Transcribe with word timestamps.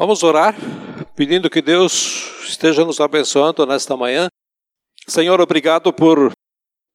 Vamos 0.00 0.22
orar, 0.22 0.56
pedindo 1.14 1.50
que 1.50 1.60
Deus 1.60 2.42
esteja 2.48 2.86
nos 2.86 3.02
abençoando 3.02 3.66
nesta 3.66 3.94
manhã. 3.98 4.28
Senhor, 5.06 5.38
obrigado 5.42 5.92
por 5.92 6.32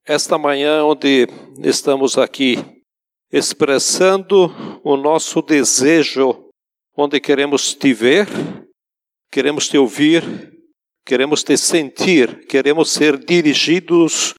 esta 0.04 0.40
manhã 0.40 0.84
onde 0.84 1.28
estamos 1.60 2.18
aqui 2.18 2.58
expressando 3.32 4.52
o 4.84 4.98
nosso 4.98 5.44
desejo, 5.44 6.50
onde 6.98 7.20
queremos 7.20 7.76
te 7.76 7.94
ver, 7.94 8.28
queremos 9.32 9.70
te 9.70 9.78
ouvir, 9.78 10.24
queremos 11.06 11.44
te 11.44 11.56
sentir, 11.58 12.48
queremos 12.48 12.90
ser 12.90 13.24
dirigidos 13.24 14.34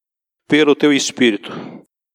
pelo 0.49 0.75
teu 0.75 0.93
Espírito. 0.93 1.53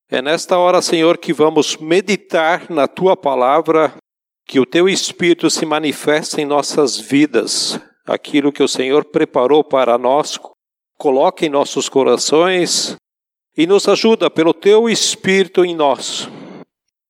É 0.10 0.22
nesta 0.22 0.58
hora, 0.58 0.82
Senhor, 0.82 1.18
que 1.18 1.32
vamos 1.32 1.78
meditar 1.78 2.70
na 2.70 2.90
tua 2.90 3.16
palavra 3.16 4.01
que 4.46 4.60
o 4.60 4.66
teu 4.66 4.90
Espírito 4.90 5.50
se 5.50 5.66
manifeste 5.66 6.42
em 6.42 6.46
nossas 6.46 6.98
vidas, 6.98 7.80
aquilo 8.06 8.52
que 8.52 8.64
o 8.64 8.68
Senhor 8.68 9.06
preparou 9.06 9.64
para 9.64 9.98
nós, 9.98 10.40
coloque 10.98 11.46
em 11.46 11.50
nossos 11.50 11.88
corações 11.88 12.96
e 13.58 13.66
nos 13.66 13.88
ajuda 13.88 14.30
pelo 14.30 14.54
teu 14.54 14.90
Espírito 14.90 15.66
em 15.66 15.76
nós. 15.76 16.30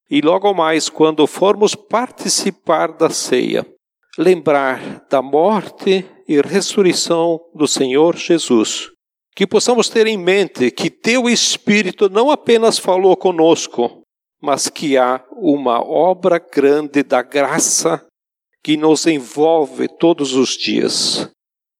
E 0.09 0.21
logo 0.21 0.53
mais, 0.53 0.89
quando 0.89 1.25
formos 1.25 1.73
participar 1.73 2.91
da 2.91 3.09
ceia, 3.09 3.65
lembrar 4.17 5.05
da 5.09 5.21
morte 5.21 6.05
e 6.27 6.41
ressurreição 6.41 7.39
do 7.55 7.67
Senhor 7.67 8.15
Jesus. 8.15 8.89
Que 9.33 9.47
possamos 9.47 9.87
ter 9.87 10.07
em 10.07 10.17
mente 10.17 10.69
que 10.69 10.89
teu 10.89 11.29
Espírito 11.29 12.09
não 12.09 12.29
apenas 12.29 12.77
falou 12.77 13.15
conosco, 13.15 14.00
mas 14.41 14.67
que 14.67 14.97
há 14.97 15.23
uma 15.31 15.79
obra 15.81 16.39
grande 16.39 17.03
da 17.03 17.21
graça 17.21 18.03
que 18.63 18.75
nos 18.75 19.05
envolve 19.05 19.87
todos 19.87 20.33
os 20.33 20.57
dias. 20.57 21.29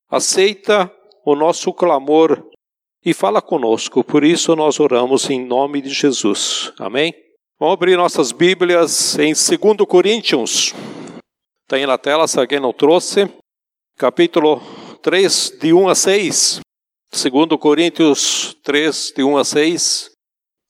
Aceita 0.09 0.91
o 1.25 1.35
nosso 1.35 1.73
clamor 1.73 2.47
e 3.03 3.13
fala 3.13 3.41
conosco, 3.41 4.03
por 4.03 4.23
isso 4.23 4.55
nós 4.55 4.79
oramos 4.79 5.29
em 5.29 5.43
nome 5.43 5.81
de 5.81 5.89
Jesus. 5.89 6.71
Amém? 6.77 7.13
Vamos 7.59 7.73
abrir 7.73 7.97
nossas 7.97 8.31
Bíblias 8.31 9.17
em 9.17 9.33
2 9.33 9.87
Coríntios. 9.87 10.73
Está 11.63 11.77
aí 11.77 11.85
na 11.85 11.97
tela, 11.97 12.27
se 12.27 12.39
alguém 12.39 12.59
não 12.59 12.73
trouxe. 12.73 13.29
Capítulo 13.97 14.61
3, 15.01 15.57
de 15.59 15.73
1 15.73 15.87
a 15.87 15.95
6. 15.95 16.59
2 17.11 17.59
Coríntios 17.59 18.55
3, 18.63 19.13
de 19.15 19.23
1 19.23 19.37
a 19.37 19.43
6, 19.43 20.11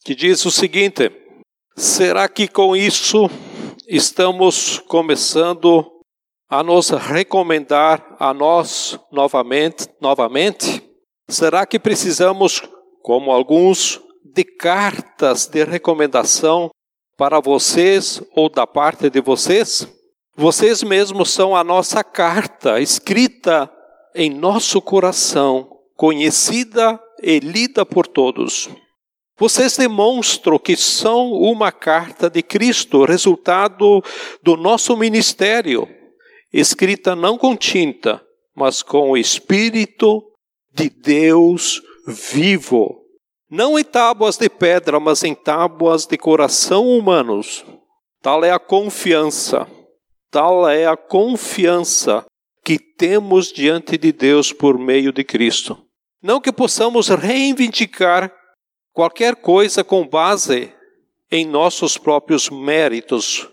que 0.03 0.15
diz 0.15 0.45
o 0.45 0.51
seguinte: 0.51 1.09
Será 1.75 2.27
que 2.27 2.47
com 2.47 2.75
isso 2.75 3.29
estamos 3.87 4.79
começando 4.87 5.89
a 6.49 6.61
nos 6.61 6.89
recomendar 6.89 8.15
a 8.19 8.33
nós 8.33 8.99
novamente, 9.11 9.87
novamente? 9.99 10.83
Será 11.29 11.65
que 11.65 11.79
precisamos, 11.79 12.61
como 13.01 13.31
alguns, 13.31 14.01
de 14.23 14.43
cartas 14.43 15.47
de 15.47 15.63
recomendação 15.63 16.69
para 17.17 17.39
vocês 17.39 18.21
ou 18.35 18.49
da 18.49 18.67
parte 18.67 19.09
de 19.09 19.21
vocês? 19.21 19.87
Vocês 20.35 20.83
mesmos 20.83 21.31
são 21.31 21.55
a 21.55 21.63
nossa 21.63 22.03
carta 22.03 22.81
escrita 22.81 23.71
em 24.13 24.29
nosso 24.29 24.81
coração, 24.81 25.69
conhecida 25.95 26.99
e 27.23 27.39
lida 27.39 27.85
por 27.85 28.07
todos. 28.07 28.69
Vocês 29.41 29.75
demonstram 29.75 30.59
que 30.59 30.77
são 30.77 31.31
uma 31.31 31.71
carta 31.71 32.29
de 32.29 32.43
Cristo, 32.43 33.05
resultado 33.05 34.03
do 34.43 34.55
nosso 34.55 34.95
ministério, 34.95 35.89
escrita 36.53 37.15
não 37.15 37.39
com 37.39 37.57
tinta, 37.57 38.23
mas 38.55 38.83
com 38.83 39.09
o 39.09 39.17
Espírito 39.17 40.21
de 40.71 40.91
Deus 40.91 41.81
vivo. 42.05 43.01
Não 43.49 43.79
em 43.79 43.83
tábuas 43.83 44.37
de 44.37 44.47
pedra, 44.47 44.99
mas 44.99 45.23
em 45.23 45.33
tábuas 45.33 46.05
de 46.05 46.19
coração 46.19 46.87
humanos. 46.87 47.65
Tal 48.21 48.43
é 48.45 48.51
a 48.51 48.59
confiança, 48.59 49.67
tal 50.29 50.69
é 50.69 50.85
a 50.85 50.95
confiança 50.95 52.23
que 52.63 52.77
temos 52.77 53.51
diante 53.51 53.97
de 53.97 54.11
Deus 54.11 54.53
por 54.53 54.77
meio 54.77 55.11
de 55.11 55.23
Cristo. 55.23 55.79
Não 56.21 56.39
que 56.39 56.51
possamos 56.51 57.09
reivindicar 57.09 58.31
qualquer 58.93 59.35
coisa 59.35 59.83
com 59.83 60.07
base 60.07 60.73
em 61.31 61.45
nossos 61.45 61.97
próprios 61.97 62.49
méritos, 62.49 63.47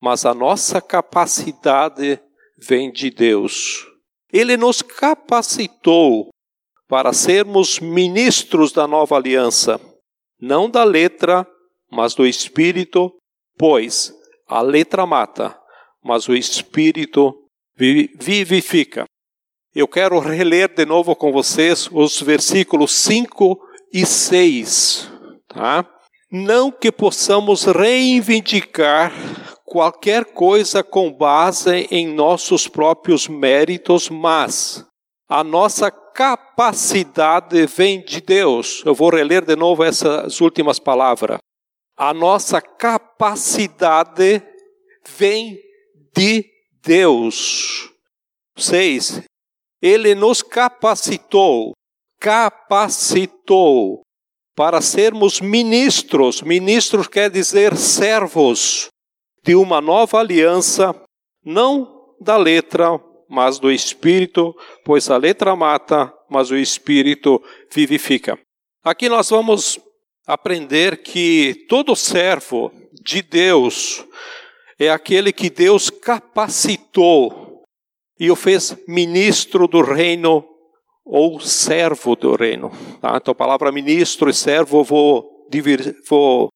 mas 0.00 0.24
a 0.24 0.32
nossa 0.32 0.80
capacidade 0.80 2.20
vem 2.56 2.90
de 2.90 3.10
Deus. 3.10 3.86
Ele 4.32 4.56
nos 4.56 4.82
capacitou 4.82 6.30
para 6.88 7.12
sermos 7.12 7.78
ministros 7.78 8.72
da 8.72 8.86
nova 8.86 9.16
aliança, 9.16 9.80
não 10.40 10.70
da 10.70 10.84
letra, 10.84 11.46
mas 11.90 12.14
do 12.14 12.26
espírito, 12.26 13.14
pois 13.58 14.12
a 14.46 14.62
letra 14.62 15.04
mata, 15.04 15.58
mas 16.02 16.28
o 16.28 16.34
espírito 16.34 17.34
vivifica. 17.76 19.04
Eu 19.74 19.86
quero 19.86 20.18
reler 20.18 20.74
de 20.74 20.86
novo 20.86 21.14
com 21.14 21.30
vocês 21.30 21.88
os 21.92 22.20
versículos 22.20 22.92
5 22.92 23.67
e 23.92 24.04
6, 24.04 25.10
tá? 25.48 25.84
Não 26.30 26.70
que 26.70 26.92
possamos 26.92 27.64
reivindicar 27.64 29.12
qualquer 29.64 30.24
coisa 30.24 30.82
com 30.82 31.12
base 31.12 31.86
em 31.90 32.06
nossos 32.06 32.68
próprios 32.68 33.28
méritos, 33.28 34.08
mas 34.08 34.84
a 35.28 35.44
nossa 35.44 35.90
capacidade 35.90 37.66
vem 37.66 38.02
de 38.02 38.20
Deus. 38.20 38.82
Eu 38.84 38.94
vou 38.94 39.10
reler 39.10 39.44
de 39.44 39.54
novo 39.54 39.84
essas 39.84 40.40
últimas 40.40 40.78
palavras. 40.78 41.38
A 41.96 42.12
nossa 42.14 42.60
capacidade 42.60 44.42
vem 45.16 45.58
de 46.16 46.44
Deus. 46.82 47.90
6. 48.56 49.22
Ele 49.80 50.14
nos 50.14 50.42
capacitou 50.42 51.72
capacitou 52.20 54.02
para 54.56 54.80
sermos 54.80 55.40
ministros. 55.40 56.42
Ministros 56.42 57.06
quer 57.06 57.30
dizer 57.30 57.76
servos 57.76 58.88
de 59.44 59.54
uma 59.54 59.80
nova 59.80 60.18
aliança, 60.18 60.94
não 61.44 62.16
da 62.20 62.36
letra, 62.36 63.00
mas 63.28 63.58
do 63.58 63.70
espírito, 63.70 64.54
pois 64.84 65.10
a 65.10 65.16
letra 65.16 65.54
mata, 65.54 66.12
mas 66.28 66.50
o 66.50 66.56
espírito 66.56 67.42
vivifica. 67.72 68.38
Aqui 68.82 69.08
nós 69.08 69.30
vamos 69.30 69.78
aprender 70.26 71.02
que 71.02 71.66
todo 71.68 71.94
servo 71.94 72.72
de 73.02 73.22
Deus 73.22 74.04
é 74.78 74.90
aquele 74.90 75.32
que 75.32 75.50
Deus 75.50 75.90
capacitou 75.90 77.62
e 78.18 78.30
o 78.30 78.36
fez 78.36 78.76
ministro 78.86 79.68
do 79.68 79.82
reino 79.82 80.44
ou 81.08 81.40
servo 81.40 82.14
do 82.14 82.36
reino. 82.36 82.70
Tá? 83.00 83.16
Então, 83.16 83.32
a 83.32 83.34
palavra 83.34 83.72
ministro 83.72 84.28
e 84.28 84.34
servo, 84.34 84.84
vou, 84.84 85.46
dividir, 85.50 85.96
vou 86.08 86.48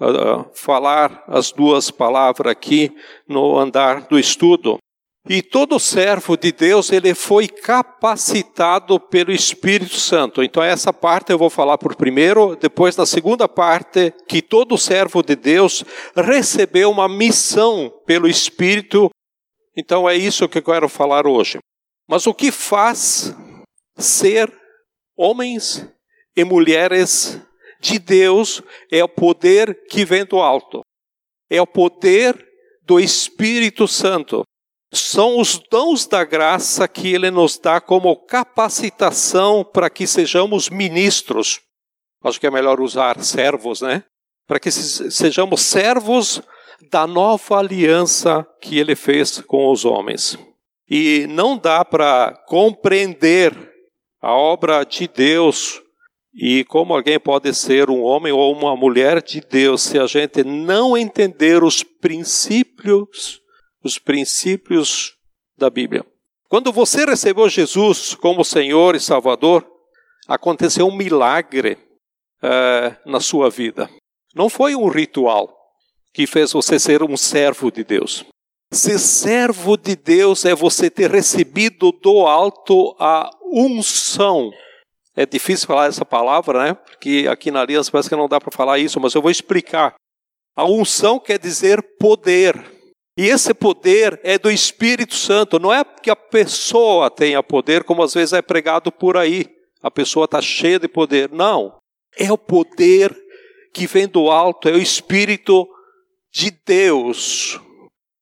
uh, 0.00 0.44
falar 0.54 1.22
as 1.28 1.52
duas 1.52 1.90
palavras 1.90 2.50
aqui 2.50 2.92
no 3.28 3.56
andar 3.56 4.02
do 4.08 4.18
estudo. 4.18 4.78
E 5.26 5.40
todo 5.40 5.80
servo 5.80 6.36
de 6.36 6.52
Deus, 6.52 6.92
ele 6.92 7.14
foi 7.14 7.48
capacitado 7.48 9.00
pelo 9.00 9.32
Espírito 9.32 9.94
Santo. 9.94 10.42
Então 10.42 10.62
essa 10.62 10.92
parte 10.92 11.32
eu 11.32 11.38
vou 11.38 11.48
falar 11.48 11.78
por 11.78 11.96
primeiro, 11.96 12.54
depois 12.56 12.94
na 12.94 13.06
segunda 13.06 13.48
parte, 13.48 14.12
que 14.28 14.42
todo 14.42 14.76
servo 14.76 15.22
de 15.22 15.34
Deus 15.34 15.82
recebeu 16.14 16.90
uma 16.90 17.08
missão 17.08 17.90
pelo 18.04 18.28
Espírito. 18.28 19.08
Então 19.74 20.06
é 20.06 20.14
isso 20.14 20.46
que 20.46 20.58
eu 20.58 20.62
quero 20.62 20.90
falar 20.90 21.26
hoje. 21.26 21.58
Mas 22.06 22.26
o 22.26 22.34
que 22.34 22.52
faz 22.52 23.34
ser 23.96 24.52
homens 25.16 25.86
e 26.36 26.44
mulheres 26.44 27.40
de 27.80 27.98
Deus 27.98 28.62
é 28.90 29.04
o 29.04 29.08
poder 29.08 29.86
que 29.88 30.04
vem 30.04 30.24
do 30.24 30.40
alto. 30.40 30.80
É 31.50 31.60
o 31.60 31.66
poder 31.66 32.36
do 32.82 32.98
Espírito 32.98 33.86
Santo. 33.86 34.42
São 34.92 35.38
os 35.38 35.58
dons 35.70 36.06
da 36.06 36.24
graça 36.24 36.86
que 36.86 37.12
ele 37.12 37.30
nos 37.30 37.58
dá 37.58 37.80
como 37.80 38.16
capacitação 38.16 39.64
para 39.64 39.90
que 39.90 40.06
sejamos 40.06 40.68
ministros. 40.68 41.60
Acho 42.22 42.40
que 42.40 42.46
é 42.46 42.50
melhor 42.50 42.80
usar 42.80 43.22
servos, 43.22 43.82
né? 43.82 44.04
Para 44.46 44.60
que 44.60 44.70
sejamos 44.70 45.62
servos 45.62 46.40
da 46.90 47.06
nova 47.06 47.58
aliança 47.58 48.46
que 48.60 48.78
ele 48.78 48.94
fez 48.94 49.40
com 49.40 49.70
os 49.70 49.84
homens. 49.84 50.38
E 50.88 51.26
não 51.28 51.56
dá 51.56 51.84
para 51.84 52.32
compreender 52.46 53.73
a 54.24 54.32
obra 54.32 54.82
de 54.84 55.06
Deus 55.06 55.82
e 56.34 56.64
como 56.64 56.94
alguém 56.94 57.20
pode 57.20 57.52
ser 57.52 57.90
um 57.90 58.02
homem 58.02 58.32
ou 58.32 58.52
uma 58.54 58.74
mulher 58.74 59.22
de 59.22 59.38
Deus 59.42 59.82
se 59.82 59.98
a 59.98 60.06
gente 60.06 60.42
não 60.42 60.96
entender 60.96 61.62
os 61.62 61.82
princípios, 61.82 63.42
os 63.84 63.98
princípios 63.98 65.12
da 65.58 65.68
Bíblia. 65.68 66.06
Quando 66.48 66.72
você 66.72 67.04
recebeu 67.04 67.50
Jesus 67.50 68.14
como 68.14 68.42
Senhor 68.44 68.96
e 68.96 69.00
Salvador, 69.00 69.64
aconteceu 70.26 70.86
um 70.86 70.96
milagre 70.96 71.76
uh, 72.42 72.96
na 73.10 73.20
sua 73.20 73.50
vida. 73.50 73.90
Não 74.34 74.48
foi 74.48 74.74
um 74.74 74.88
ritual 74.88 75.54
que 76.14 76.26
fez 76.26 76.50
você 76.50 76.78
ser 76.78 77.02
um 77.02 77.16
servo 77.16 77.70
de 77.70 77.84
Deus. 77.84 78.24
Ser 78.72 78.98
servo 78.98 79.76
de 79.76 79.94
Deus 79.94 80.46
é 80.46 80.54
você 80.54 80.88
ter 80.88 81.10
recebido 81.10 81.92
do 81.92 82.26
alto 82.26 82.96
a 82.98 83.30
unção. 83.54 84.50
É 85.16 85.24
difícil 85.24 85.68
falar 85.68 85.86
essa 85.86 86.04
palavra, 86.04 86.64
né? 86.64 86.74
Porque 86.74 87.26
aqui 87.30 87.50
na 87.50 87.60
aliança 87.60 87.90
parece 87.90 88.08
que 88.08 88.16
não 88.16 88.28
dá 88.28 88.40
para 88.40 88.50
falar 88.50 88.78
isso, 88.78 88.98
mas 89.00 89.14
eu 89.14 89.22
vou 89.22 89.30
explicar. 89.30 89.94
A 90.56 90.64
unção 90.64 91.20
quer 91.20 91.38
dizer 91.38 91.80
poder. 91.98 92.72
E 93.16 93.26
esse 93.26 93.54
poder 93.54 94.20
é 94.24 94.36
do 94.36 94.50
Espírito 94.50 95.14
Santo. 95.14 95.60
Não 95.60 95.72
é 95.72 95.84
que 95.84 96.10
a 96.10 96.16
pessoa 96.16 97.08
tenha 97.10 97.42
poder, 97.42 97.84
como 97.84 98.02
às 98.02 98.12
vezes 98.12 98.32
é 98.32 98.42
pregado 98.42 98.90
por 98.90 99.16
aí. 99.16 99.46
A 99.80 99.90
pessoa 99.90 100.24
está 100.24 100.42
cheia 100.42 100.80
de 100.80 100.88
poder. 100.88 101.30
Não. 101.30 101.76
É 102.16 102.32
o 102.32 102.38
poder 102.38 103.16
que 103.72 103.86
vem 103.86 104.08
do 104.08 104.30
alto, 104.30 104.68
é 104.68 104.72
o 104.72 104.78
Espírito 104.80 105.68
de 106.32 106.50
Deus. 106.64 107.60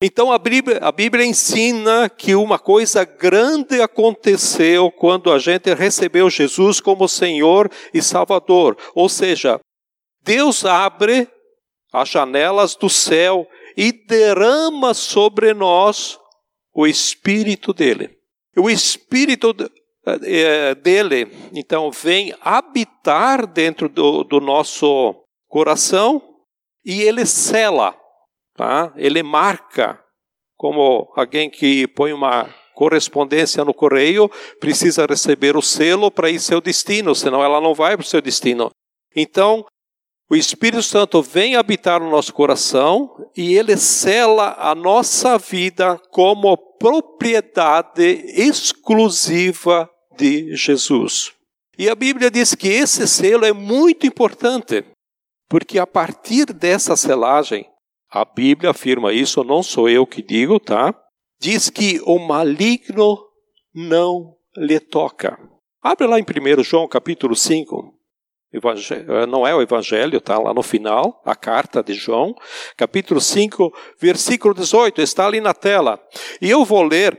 Então 0.04 0.32
a 0.32 0.38
Bíblia, 0.38 0.78
a 0.82 0.90
Bíblia 0.90 1.24
ensina 1.24 2.10
que 2.10 2.34
uma 2.34 2.58
coisa 2.58 3.04
grande 3.04 3.80
aconteceu 3.80 4.90
quando 4.90 5.30
a 5.30 5.38
gente 5.38 5.72
recebeu 5.72 6.28
Jesus 6.28 6.80
como 6.80 7.06
Senhor 7.06 7.70
e 7.94 8.02
Salvador. 8.02 8.76
Ou 8.96 9.08
seja, 9.08 9.60
Deus 10.24 10.64
abre 10.64 11.28
as 11.92 12.08
janelas 12.08 12.74
do 12.74 12.90
céu 12.90 13.46
e 13.76 13.92
derrama 13.92 14.92
sobre 14.92 15.54
nós 15.54 16.18
o 16.74 16.84
Espírito 16.84 17.72
dele. 17.72 18.10
O 18.56 18.68
Espírito 18.68 19.54
eh, 20.04 20.74
dele, 20.74 21.30
então, 21.52 21.92
vem 21.92 22.34
habitar 22.40 23.46
dentro 23.46 23.88
do, 23.88 24.24
do 24.24 24.40
nosso 24.40 25.14
coração 25.48 26.20
e 26.84 27.02
ele 27.02 27.24
sela 27.24 28.01
Tá? 28.54 28.92
Ele 28.96 29.22
marca, 29.22 29.98
como 30.56 31.10
alguém 31.16 31.48
que 31.48 31.86
põe 31.88 32.12
uma 32.12 32.48
correspondência 32.74 33.64
no 33.64 33.74
correio, 33.74 34.30
precisa 34.60 35.06
receber 35.06 35.56
o 35.56 35.62
selo 35.62 36.10
para 36.10 36.30
ir 36.30 36.40
seu 36.40 36.60
destino, 36.60 37.14
senão 37.14 37.42
ela 37.42 37.60
não 37.60 37.74
vai 37.74 37.96
para 37.96 38.04
o 38.04 38.06
seu 38.06 38.20
destino. 38.20 38.70
Então, 39.14 39.64
o 40.30 40.34
Espírito 40.34 40.82
Santo 40.82 41.22
vem 41.22 41.56
habitar 41.56 42.00
no 42.00 42.10
nosso 42.10 42.32
coração 42.32 43.14
e 43.36 43.54
ele 43.54 43.76
sela 43.76 44.56
a 44.58 44.74
nossa 44.74 45.36
vida 45.36 46.00
como 46.10 46.56
propriedade 46.56 48.24
exclusiva 48.34 49.90
de 50.16 50.56
Jesus. 50.56 51.32
E 51.78 51.88
a 51.88 51.94
Bíblia 51.94 52.30
diz 52.30 52.54
que 52.54 52.68
esse 52.68 53.06
selo 53.06 53.44
é 53.44 53.52
muito 53.52 54.06
importante, 54.06 54.84
porque 55.48 55.78
a 55.78 55.86
partir 55.86 56.46
dessa 56.46 56.96
selagem, 56.96 57.66
a 58.12 58.26
Bíblia 58.26 58.70
afirma 58.70 59.10
isso, 59.10 59.42
não 59.42 59.62
sou 59.62 59.88
eu 59.88 60.06
que 60.06 60.22
digo, 60.22 60.60
tá? 60.60 60.94
Diz 61.40 61.70
que 61.70 61.98
o 62.04 62.18
maligno 62.18 63.18
não 63.74 64.36
lhe 64.54 64.78
toca. 64.78 65.38
Abre 65.82 66.06
lá 66.06 66.18
em 66.20 66.22
1 66.22 66.62
João 66.62 66.86
capítulo 66.86 67.34
5. 67.34 67.94
Eh, 68.52 69.26
não 69.26 69.46
é 69.46 69.54
o 69.54 69.62
Evangelho, 69.62 70.18
está 70.18 70.38
lá 70.38 70.52
no 70.52 70.62
final, 70.62 71.22
a 71.24 71.34
carta 71.34 71.82
de 71.82 71.94
João, 71.94 72.34
capítulo 72.76 73.18
5, 73.18 73.72
versículo 73.98 74.52
18, 74.52 75.00
está 75.00 75.26
ali 75.26 75.40
na 75.40 75.54
tela. 75.54 75.98
E 76.38 76.50
eu 76.50 76.66
vou 76.66 76.82
ler 76.82 77.18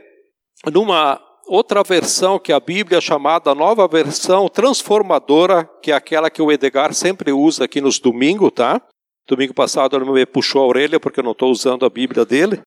numa 0.72 1.20
outra 1.48 1.82
versão 1.82 2.38
que 2.38 2.52
a 2.52 2.60
Bíblia 2.60 2.98
é 2.98 3.00
chamada 3.00 3.52
nova 3.52 3.88
versão 3.88 4.48
transformadora, 4.48 5.68
que 5.82 5.90
é 5.90 5.94
aquela 5.94 6.30
que 6.30 6.40
o 6.40 6.52
Edgar 6.52 6.94
sempre 6.94 7.32
usa 7.32 7.64
aqui 7.64 7.80
nos 7.80 7.98
domingos, 7.98 8.52
tá? 8.54 8.80
Domingo 9.26 9.54
passado 9.54 9.96
ele 9.96 10.04
me 10.04 10.26
puxou 10.26 10.62
a 10.62 10.66
orelha 10.66 11.00
porque 11.00 11.20
eu 11.20 11.24
não 11.24 11.32
estou 11.32 11.50
usando 11.50 11.86
a 11.86 11.90
Bíblia 11.90 12.24
dele. 12.24 12.60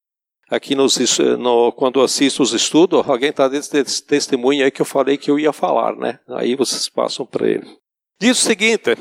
Aqui 0.50 0.76
nos, 0.76 0.98
no, 1.38 1.72
quando 1.74 2.02
assisto 2.02 2.42
os 2.42 2.54
estudos, 2.54 3.08
alguém 3.08 3.30
está 3.30 3.48
desse 3.48 4.02
testemunho 4.06 4.64
aí 4.64 4.72
que 4.72 4.82
eu 4.82 4.86
falei 4.86 5.18
que 5.18 5.30
eu 5.30 5.38
ia 5.38 5.52
falar, 5.52 5.96
né? 5.96 6.20
Aí 6.30 6.56
vocês 6.56 6.88
passam 6.88 7.26
para 7.26 7.48
ele. 7.48 7.68
Diz 8.20 8.40
o 8.40 8.46
seguinte, 8.46 8.96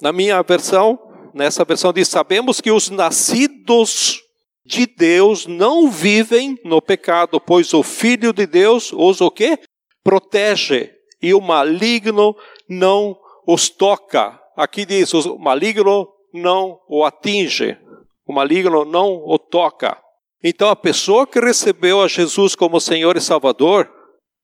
na 0.00 0.12
minha 0.12 0.40
versão, 0.42 0.98
nessa 1.34 1.64
versão 1.64 1.92
diz, 1.92 2.08
sabemos 2.08 2.60
que 2.60 2.70
os 2.70 2.90
nascidos 2.90 4.20
de 4.64 4.86
Deus 4.86 5.46
não 5.46 5.90
vivem 5.90 6.56
no 6.62 6.80
pecado, 6.80 7.40
pois 7.40 7.72
o 7.72 7.82
Filho 7.82 8.32
de 8.32 8.46
Deus 8.46 8.92
os 8.92 9.20
o 9.20 9.30
quê? 9.30 9.58
Protege, 10.04 10.90
e 11.22 11.32
o 11.32 11.40
maligno 11.40 12.36
não 12.68 13.16
os 13.46 13.68
toca. 13.68 14.38
Aqui 14.56 14.84
diz, 14.84 15.12
o 15.14 15.38
maligno 15.38 16.06
não 16.32 16.80
o 16.88 17.04
atinge, 17.04 17.78
o 18.26 18.32
maligno 18.32 18.84
não 18.84 19.22
o 19.26 19.38
toca. 19.38 19.98
Então 20.42 20.68
a 20.68 20.76
pessoa 20.76 21.26
que 21.26 21.38
recebeu 21.38 22.00
a 22.00 22.08
Jesus 22.08 22.54
como 22.54 22.80
Senhor 22.80 23.16
e 23.16 23.20
Salvador, 23.20 23.90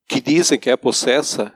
que 0.09 0.21
dizem 0.21 0.59
que 0.59 0.71
é 0.71 0.77
possessa, 0.77 1.53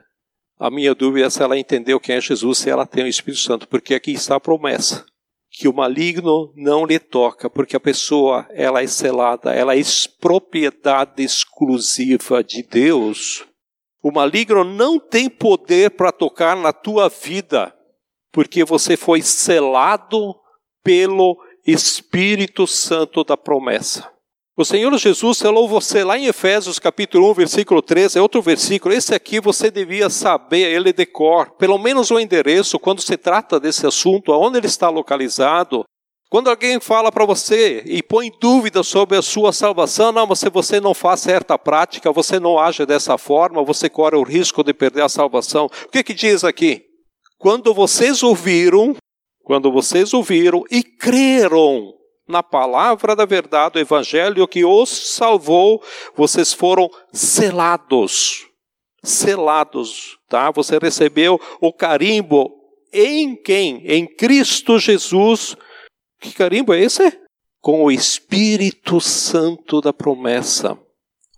a 0.59 0.69
minha 0.69 0.93
dúvida 0.93 1.27
é 1.27 1.29
se 1.29 1.41
ela 1.41 1.57
entendeu 1.57 1.99
quem 1.99 2.15
é 2.15 2.21
Jesus, 2.21 2.59
se 2.59 2.69
ela 2.69 2.85
tem 2.85 3.03
o 3.03 3.07
Espírito 3.07 3.41
Santo, 3.41 3.67
porque 3.67 3.95
aqui 3.95 4.11
está 4.11 4.35
a 4.35 4.39
promessa 4.39 5.05
que 5.53 5.67
o 5.67 5.73
maligno 5.73 6.51
não 6.55 6.83
lhe 6.83 6.97
toca, 6.97 7.47
porque 7.47 7.75
a 7.75 7.79
pessoa 7.79 8.47
ela 8.49 8.81
é 8.81 8.87
selada, 8.87 9.53
ela 9.53 9.77
é 9.77 9.81
propriedade 10.19 11.21
exclusiva 11.23 12.43
de 12.43 12.63
Deus. 12.63 13.45
O 14.01 14.11
maligno 14.11 14.63
não 14.63 14.99
tem 14.99 15.29
poder 15.29 15.91
para 15.91 16.11
tocar 16.11 16.57
na 16.57 16.73
tua 16.73 17.07
vida 17.07 17.73
porque 18.33 18.65
você 18.65 18.97
foi 18.97 19.21
selado 19.21 20.35
pelo 20.83 21.37
Espírito 21.65 22.65
Santo 22.65 23.23
da 23.23 23.37
promessa. 23.37 24.11
O 24.57 24.65
Senhor 24.65 24.95
Jesus 24.97 25.37
selou 25.37 25.67
você 25.67 26.03
lá 26.03 26.17
em 26.17 26.25
Efésios 26.25 26.77
capítulo 26.77 27.31
1, 27.31 27.33
versículo 27.33 27.81
13, 27.81 28.19
é 28.19 28.21
outro 28.21 28.41
versículo. 28.41 28.93
Esse 28.93 29.15
aqui 29.15 29.39
você 29.39 29.71
devia 29.71 30.09
saber 30.09 30.71
ele 30.71 30.91
de 30.91 31.05
cor, 31.05 31.51
pelo 31.57 31.77
menos 31.77 32.11
o 32.11 32.19
endereço, 32.19 32.77
quando 32.77 33.01
se 33.01 33.17
trata 33.17 33.59
desse 33.59 33.87
assunto, 33.87 34.31
aonde 34.31 34.57
ele 34.57 34.67
está 34.67 34.89
localizado. 34.89 35.83
Quando 36.29 36.49
alguém 36.49 36.79
fala 36.79 37.11
para 37.11 37.25
você 37.25 37.83
e 37.85 38.01
põe 38.01 38.31
dúvida 38.39 38.83
sobre 38.83 39.17
a 39.17 39.21
sua 39.21 39.53
salvação, 39.53 40.11
não, 40.11 40.25
mas 40.25 40.39
se 40.39 40.49
você 40.49 40.79
não 40.79 40.93
faz 40.93 41.21
certa 41.21 41.57
prática, 41.57 42.11
você 42.11 42.39
não 42.39 42.59
age 42.59 42.85
dessa 42.85 43.17
forma, 43.17 43.63
você 43.63 43.89
corre 43.89 44.17
o 44.17 44.23
risco 44.23 44.63
de 44.63 44.73
perder 44.73 45.03
a 45.03 45.09
salvação. 45.09 45.65
O 45.65 45.89
que 45.89 46.03
que 46.03 46.13
diz 46.13 46.43
aqui? 46.43 46.92
Quando 47.43 47.73
vocês 47.73 48.23
ouviram, 48.23 48.95
quando 49.43 49.69
vocês 49.69 50.13
ouviram 50.13 50.63
e 50.71 50.81
creram 50.81 51.93
na 52.25 52.41
palavra 52.41 53.17
da 53.17 53.25
verdade, 53.25 53.77
o 53.77 53.81
evangelho 53.81 54.47
que 54.47 54.63
os 54.63 54.89
salvou, 54.89 55.83
vocês 56.15 56.53
foram 56.53 56.89
selados. 57.11 58.47
Selados, 59.03 60.17
tá? 60.29 60.51
Você 60.51 60.77
recebeu 60.77 61.37
o 61.59 61.73
carimbo 61.73 62.49
em 62.93 63.35
quem? 63.35 63.85
Em 63.87 64.07
Cristo 64.07 64.79
Jesus. 64.79 65.57
Que 66.21 66.31
carimbo 66.31 66.73
é 66.73 66.79
esse? 66.79 67.11
Com 67.59 67.83
o 67.83 67.91
Espírito 67.91 69.01
Santo 69.01 69.81
da 69.81 69.91
promessa. 69.91 70.79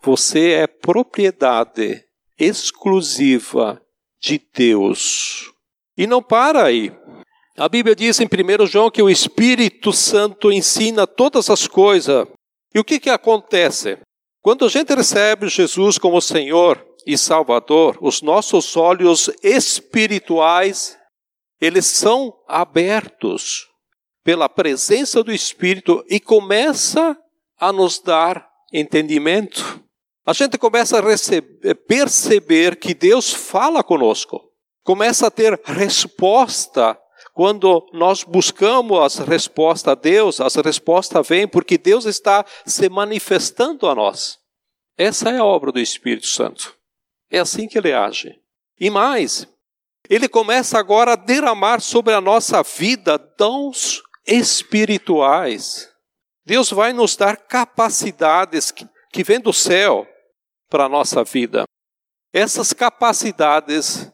Você 0.03 0.51
é 0.51 0.67
propriedade 0.67 2.05
exclusiva 2.38 3.81
de 4.21 4.39
Deus. 4.53 5.54
E 5.97 6.05
não 6.05 6.21
para 6.21 6.63
aí. 6.63 6.91
A 7.57 7.69
Bíblia 7.69 7.95
diz 7.95 8.19
em 8.19 8.25
1 8.25 8.65
João 8.65 8.91
que 8.91 9.01
o 9.01 9.09
Espírito 9.09 9.93
Santo 9.93 10.51
ensina 10.51 11.07
todas 11.07 11.49
as 11.49 11.67
coisas. 11.67 12.27
E 12.73 12.79
o 12.79 12.83
que, 12.83 12.99
que 12.99 13.09
acontece? 13.09 13.97
Quando 14.41 14.65
a 14.65 14.67
gente 14.67 14.93
recebe 14.93 15.47
Jesus 15.47 15.97
como 15.97 16.21
Senhor 16.21 16.85
e 17.07 17.17
Salvador, 17.17 17.97
os 18.01 18.21
nossos 18.21 18.75
olhos 18.75 19.29
espirituais, 19.41 20.97
eles 21.61 21.85
são 21.85 22.33
abertos 22.45 23.67
pela 24.21 24.49
presença 24.49 25.23
do 25.23 25.31
Espírito 25.31 26.03
e 26.09 26.19
começa 26.19 27.17
a 27.57 27.71
nos 27.71 27.99
dar 27.99 28.45
entendimento. 28.73 29.81
A 30.25 30.33
gente 30.33 30.57
começa 30.57 30.97
a 30.97 31.01
receber, 31.01 31.75
perceber 31.87 32.75
que 32.75 32.93
Deus 32.93 33.31
fala 33.31 33.81
conosco 33.81 34.41
começa 34.85 35.27
a 35.27 35.31
ter 35.31 35.59
resposta. 35.65 36.97
Quando 37.33 37.85
nós 37.91 38.23
buscamos 38.23 38.97
as 39.01 39.27
respostas 39.27 39.91
a 39.91 39.95
Deus, 39.95 40.39
as 40.39 40.55
respostas 40.55 41.27
vêm 41.27 41.45
porque 41.45 41.77
Deus 41.77 42.05
está 42.05 42.45
se 42.65 42.87
manifestando 42.87 43.89
a 43.89 43.95
nós. 43.95 44.39
Essa 44.97 45.31
é 45.31 45.39
a 45.39 45.43
obra 45.43 45.73
do 45.73 45.79
Espírito 45.79 46.27
Santo. 46.27 46.77
É 47.29 47.39
assim 47.39 47.67
que 47.67 47.77
ele 47.77 47.91
age. 47.91 48.39
E 48.79 48.89
mais, 48.89 49.45
ele 50.09 50.29
começa 50.29 50.79
agora 50.79 51.13
a 51.13 51.17
derramar 51.17 51.81
sobre 51.81 52.13
a 52.13 52.21
nossa 52.21 52.63
vida 52.63 53.17
dons 53.17 54.01
espirituais. 54.25 55.89
Deus 56.45 56.71
vai 56.71 56.93
nos 56.93 57.17
dar 57.17 57.35
capacidades 57.35 58.71
que, 58.71 58.87
que 59.11 59.23
vêm 59.23 59.41
do 59.41 59.51
céu 59.51 60.07
para 60.69 60.85
a 60.85 60.89
nossa 60.89 61.21
vida. 61.23 61.65
Essas 62.31 62.71
capacidades 62.71 64.09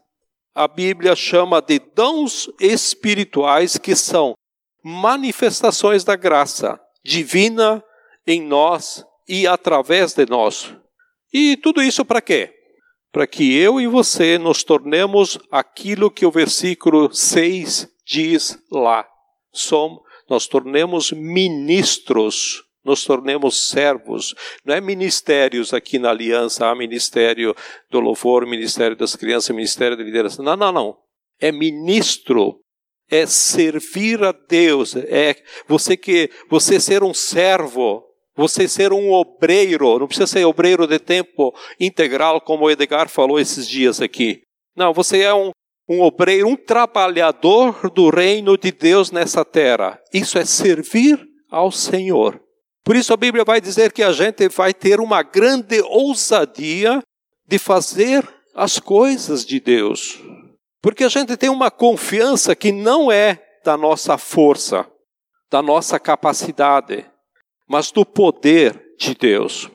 a 0.54 0.68
Bíblia 0.68 1.16
chama 1.16 1.60
de 1.60 1.78
dons 1.78 2.50
espirituais, 2.60 3.78
que 3.78 3.96
são 3.96 4.34
manifestações 4.82 6.04
da 6.04 6.16
graça 6.16 6.78
divina 7.04 7.82
em 8.26 8.42
nós 8.42 9.04
e 9.28 9.46
através 9.46 10.14
de 10.14 10.26
nós. 10.26 10.74
E 11.32 11.56
tudo 11.56 11.82
isso 11.82 12.04
para 12.04 12.20
quê? 12.20 12.52
Para 13.10 13.26
que 13.26 13.56
eu 13.56 13.80
e 13.80 13.86
você 13.86 14.38
nos 14.38 14.62
tornemos 14.62 15.38
aquilo 15.50 16.10
que 16.10 16.26
o 16.26 16.30
versículo 16.30 17.12
6 17.12 17.88
diz 18.06 18.58
lá. 18.70 19.06
Somos, 19.52 20.00
nós 20.28 20.46
tornemos 20.46 21.12
ministros, 21.12 22.62
nos 22.84 23.04
tornemos 23.04 23.68
servos. 23.68 24.34
Não 24.64 24.74
é 24.74 24.80
ministérios 24.80 25.72
aqui 25.72 25.98
na 25.98 26.10
aliança, 26.10 26.66
há 26.66 26.74
ministério 26.74 27.54
do 27.90 28.00
louvor, 28.00 28.46
ministério 28.46 28.96
das 28.96 29.16
crianças, 29.16 29.54
ministério 29.54 29.96
da 29.96 30.02
liderança. 30.02 30.42
Não, 30.42 30.56
não, 30.56 30.72
não. 30.72 30.96
É 31.40 31.50
ministro 31.50 32.62
é 33.12 33.26
servir 33.26 34.24
a 34.24 34.32
Deus, 34.32 34.96
é 34.96 35.36
você 35.68 35.98
que 35.98 36.30
você 36.48 36.80
ser 36.80 37.02
um 37.02 37.12
servo, 37.12 38.02
você 38.34 38.66
ser 38.66 38.90
um 38.90 39.12
obreiro, 39.12 39.98
não 39.98 40.06
precisa 40.06 40.26
ser 40.26 40.46
obreiro 40.46 40.86
de 40.86 40.98
tempo 40.98 41.54
integral, 41.78 42.40
como 42.40 42.64
o 42.64 42.70
Edgar 42.70 43.10
falou 43.10 43.38
esses 43.38 43.68
dias 43.68 44.00
aqui. 44.00 44.40
Não, 44.74 44.94
você 44.94 45.20
é 45.20 45.34
um, 45.34 45.50
um 45.86 46.00
obreiro, 46.00 46.48
um 46.48 46.56
trabalhador 46.56 47.90
do 47.90 48.08
reino 48.08 48.56
de 48.56 48.72
Deus 48.72 49.10
nessa 49.10 49.44
terra. 49.44 50.00
Isso 50.10 50.38
é 50.38 50.46
servir 50.46 51.22
ao 51.50 51.70
Senhor. 51.70 52.40
Por 52.84 52.96
isso 52.96 53.12
a 53.12 53.16
Bíblia 53.16 53.44
vai 53.44 53.60
dizer 53.60 53.92
que 53.92 54.02
a 54.02 54.12
gente 54.12 54.48
vai 54.48 54.74
ter 54.74 55.00
uma 55.00 55.22
grande 55.22 55.80
ousadia 55.82 57.02
de 57.46 57.58
fazer 57.58 58.26
as 58.54 58.78
coisas 58.78 59.44
de 59.44 59.60
Deus. 59.60 60.20
Porque 60.82 61.04
a 61.04 61.08
gente 61.08 61.36
tem 61.36 61.48
uma 61.48 61.70
confiança 61.70 62.56
que 62.56 62.72
não 62.72 63.10
é 63.10 63.40
da 63.64 63.76
nossa 63.76 64.18
força, 64.18 64.86
da 65.50 65.62
nossa 65.62 65.98
capacidade, 66.00 67.06
mas 67.68 67.92
do 67.92 68.04
poder 68.04 68.94
de 68.98 69.14
Deus. 69.14 69.70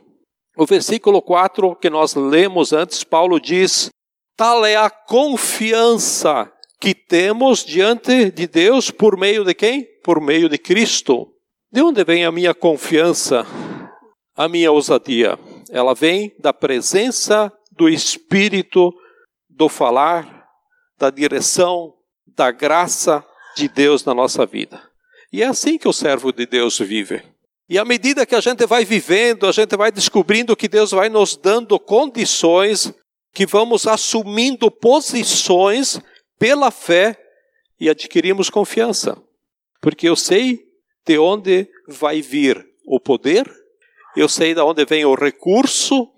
O 0.58 0.66
versículo 0.66 1.22
4 1.22 1.76
que 1.76 1.90
nós 1.90 2.14
lemos 2.14 2.74
antes, 2.74 3.04
Paulo 3.04 3.40
diz: 3.40 3.90
Tal 4.36 4.66
é 4.66 4.76
a 4.76 4.90
confiança 4.90 6.52
que 6.80 6.94
temos 6.94 7.64
diante 7.64 8.32
de 8.32 8.48
Deus 8.48 8.92
por 8.92 9.18
meio 9.18 9.46
de 9.46 9.54
quem? 9.54 9.88
Por 10.04 10.20
meio 10.20 10.50
de 10.50 10.58
Cristo. 10.58 11.32
De 11.70 11.82
onde 11.82 12.04
vem 12.06 12.24
a 12.24 12.32
minha 12.32 12.54
confiança, 12.54 13.46
a 14.36 14.48
minha 14.48 14.72
ousadia? 14.72 15.38
Ela 15.70 15.94
vem 15.94 16.34
da 16.40 16.54
presença 16.54 17.52
do 17.72 17.90
Espírito, 17.90 18.94
do 19.50 19.68
falar, 19.68 20.48
da 20.98 21.10
direção, 21.10 21.94
da 22.26 22.52
graça 22.52 23.26
de 23.56 23.68
Deus 23.68 24.06
na 24.06 24.14
nossa 24.14 24.46
vida. 24.46 24.82
E 25.32 25.44
é 25.44 25.48
assim 25.48 25.78
que 25.78 25.90
o 25.90 25.94
servo 25.94 26.32
de 26.32 26.46
Deus 26.46 26.80
vive. 26.80 27.22
E 27.70 27.78
à 27.78 27.84
medida 27.84 28.26
que 28.26 28.36
a 28.36 28.40
gente 28.40 28.66
vai 28.66 28.86
vivendo, 28.86 29.46
a 29.46 29.52
gente 29.52 29.76
vai 29.76 29.92
descobrindo 29.92 30.56
que 30.56 30.70
Deus 30.70 30.92
vai 30.92 31.10
nos 31.10 31.36
dando 31.36 31.78
condições, 31.78 32.94
que 33.34 33.46
vamos 33.46 33.86
assumindo 33.86 34.72
posições 34.72 36.00
pela 36.40 36.72
fé 36.72 37.20
e 37.78 37.90
adquirimos 37.90 38.50
confiança. 38.50 39.22
Porque 39.82 40.08
eu 40.08 40.16
sei 40.16 40.67
de 41.08 41.18
onde 41.18 41.70
vai 41.88 42.22
vir 42.22 42.68
o 42.86 43.00
poder, 43.00 43.50
eu 44.16 44.28
sei 44.28 44.54
de 44.54 44.60
onde 44.60 44.84
vem 44.84 45.06
o 45.06 45.16
recurso, 45.16 46.12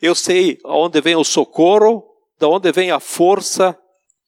eu 0.00 0.14
sei 0.14 0.56
de 0.56 0.62
onde 0.64 0.98
vem 1.02 1.14
o 1.14 1.24
socorro, 1.24 2.02
de 2.38 2.46
onde 2.46 2.72
vem 2.72 2.90
a 2.90 2.98
força 2.98 3.78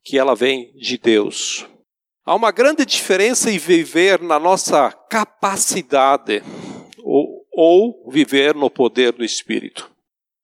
que 0.05 0.19
ela 0.19 0.35
vem 0.35 0.71
de 0.75 0.99
Deus. 0.99 1.67
Há 2.27 2.35
uma 2.35 2.51
grande 2.51 2.85
diferença 2.85 3.51
em 3.51 3.57
viver 3.57 4.21
na 4.21 4.39
nossa 4.39 4.93
capacidade 5.09 6.43
ou, 7.03 7.47
ou 7.51 8.11
viver 8.11 8.55
no 8.55 8.69
poder 8.69 9.13
do 9.13 9.25
Espírito. 9.25 9.91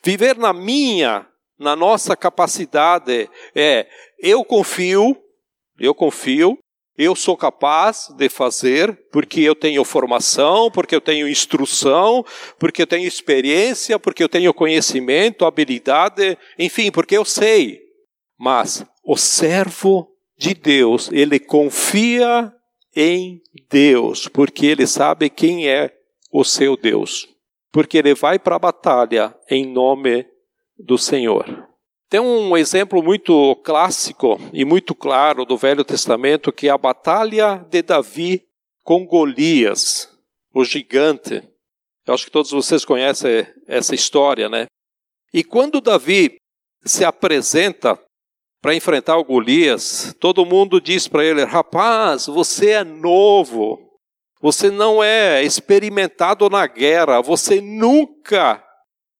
Viver 0.03 0.39
na 0.39 0.55
minha, 0.55 1.27
na 1.59 1.77
nossa 1.77 2.17
capacidade 2.17 3.29
é 3.55 3.87
eu 4.19 4.43
confio, 4.45 5.15
eu 5.79 5.95
confio, 5.95 6.59
eu 6.99 7.15
sou 7.15 7.37
capaz 7.37 8.09
de 8.17 8.29
fazer 8.29 9.07
porque 9.13 9.41
eu 9.41 9.55
tenho 9.55 9.85
formação, 9.85 10.69
porque 10.69 10.97
eu 10.97 11.01
tenho 11.01 11.29
instrução, 11.29 12.25
porque 12.59 12.83
eu 12.83 12.87
tenho 12.89 13.07
experiência, 13.07 14.01
porque 14.01 14.23
eu 14.23 14.29
tenho 14.29 14.53
conhecimento, 14.53 15.45
habilidade, 15.45 16.37
enfim, 16.59 16.91
porque 16.91 17.17
eu 17.17 17.25
sei. 17.25 17.81
Mas 18.37 18.85
o 19.05 19.17
servo 19.17 20.11
de 20.37 20.55
Deus, 20.55 21.09
ele 21.13 21.39
confia 21.39 22.53
em 22.97 23.41
Deus, 23.71 24.27
porque 24.27 24.67
ele 24.67 24.87
sabe 24.87 25.31
quem 25.31 25.69
é 25.69 25.95
o 26.33 26.43
seu 26.43 26.77
Deus. 26.77 27.29
Porque 27.71 27.97
ele 27.97 28.13
vai 28.13 28.41
para 28.41 28.57
a 28.57 28.59
batalha 28.59 29.37
em 29.49 29.65
nome 29.73 30.27
do 30.77 30.99
Senhor. 30.99 31.68
Tem 32.09 32.21
um 32.21 32.57
exemplo 32.57 33.03
muito 33.03 33.55
clássico 33.57 34.41
e 34.53 34.65
muito 34.65 34.95
claro 34.95 35.45
do 35.45 35.59
Velho 35.59 35.85
Testamento, 35.85 36.51
que 36.51 36.69
é 36.69 36.71
a 36.71 36.79
batalha 36.79 37.57
de 37.69 37.83
Davi 37.83 38.47
com 38.83 39.07
Golias, 39.07 40.09
o 40.55 40.65
gigante. 40.65 41.47
Eu 42.07 42.15
acho 42.15 42.25
que 42.25 42.31
todos 42.31 42.51
vocês 42.51 42.83
conhecem 42.83 43.47
essa 43.67 43.95
história, 43.95 44.49
né? 44.49 44.65
E 45.35 45.45
quando 45.45 45.83
Davi 45.83 46.39
se 46.83 47.05
apresenta 47.05 48.01
para 48.63 48.75
enfrentar 48.75 49.19
o 49.19 49.25
Golias, 49.25 50.15
todo 50.19 50.47
mundo 50.47 50.81
diz 50.81 51.07
para 51.07 51.23
ele: 51.23 51.45
rapaz, 51.45 52.25
você 52.25 52.71
é 52.71 52.85
novo, 52.85 53.79
você 54.41 54.71
não 54.71 55.05
é 55.05 55.45
experimentado 55.45 56.49
na 56.49 56.67
guerra, 56.67 57.21
você 57.21 57.61
nunca 57.61 58.65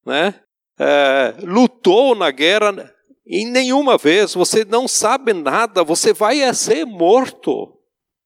né, 0.03 0.41
é, 0.79 1.35
lutou 1.41 2.15
na 2.15 2.31
guerra 2.31 2.93
em 3.27 3.45
nenhuma 3.45 3.95
vez, 3.95 4.33
você 4.33 4.65
não 4.65 4.87
sabe 4.87 5.33
nada, 5.33 5.83
você 5.83 6.13
vai 6.13 6.41
é 6.41 6.51
ser 6.51 6.83
morto. 6.83 7.75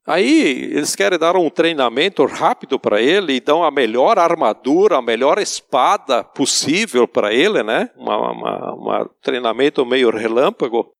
Aí 0.05 0.71
eles 0.71 0.95
querem 0.95 1.19
dar 1.19 1.35
um 1.35 1.49
treinamento 1.49 2.25
rápido 2.25 2.79
para 2.79 3.01
ele 3.01 3.33
e 3.33 3.39
dão 3.39 3.63
a 3.63 3.71
melhor 3.71 4.19
armadura, 4.19 4.97
a 4.97 5.01
melhor 5.01 5.39
espada 5.39 6.23
possível 6.23 7.07
para 7.07 7.33
ele, 7.33 7.63
né? 7.63 7.89
Um 7.97 9.09
treinamento 9.21 9.85
meio 9.85 10.09
relâmpago. 10.09 10.93